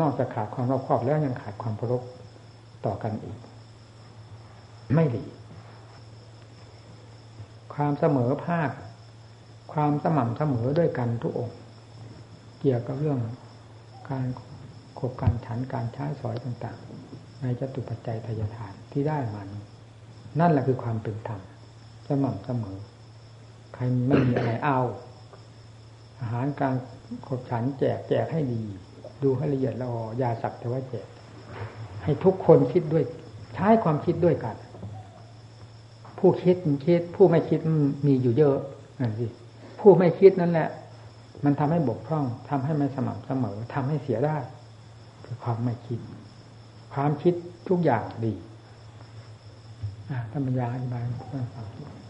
[0.00, 2.02] นอกจากขาดความรอบคอบแล้วยังขาดความเคารพ
[2.86, 3.38] ต่อกันอีก
[4.94, 5.24] ไม่ดี
[7.74, 8.70] ความเสมอภาค
[9.72, 11.58] ความสม่ำเสมอด้วยกันทุกองค์
[12.60, 13.20] เกี่ยวกับเรื่อง
[14.10, 14.26] การ
[14.98, 16.78] ขบการฉันการใช้สอยต่าง
[17.10, 19.62] ๆ ในจตุปัจจัยทายทานที่ได้มานี้
[20.40, 21.40] นั่นแหละคือความเป็นธรรม
[22.06, 22.78] สม่ำเสมอ
[23.74, 24.80] ใครไม่มีอะไรเอา
[26.20, 26.74] อาหารการ
[27.26, 28.60] ขบฉันแจกแจกให้ดี
[29.22, 31.06] ดูให้ละเอียดละออยาสักแต่ว่าแจก
[32.02, 33.04] ให้ทุกคนคิดด้วย
[33.54, 34.56] ใช้ความคิดด้วยกัน
[36.18, 37.60] ผู้คิดมันคิด ผู้ไม่คิด
[38.06, 38.56] มีอยู่เยอะ
[39.00, 39.26] นั่นสิ
[39.80, 40.68] ผู้ไม่คิดนั่นแหละ
[41.44, 44.36] มันทำให้บกพร่องทำให้ไม่สม่ำเสมอทำให้เสียได้
[45.24, 46.00] คือความไม่คิด
[46.94, 47.34] ความคิด
[47.68, 48.32] ทุกอย่างดี
[50.32, 51.14] ท่านปัญญาอธิบายให้
[51.54, 52.01] ฟัง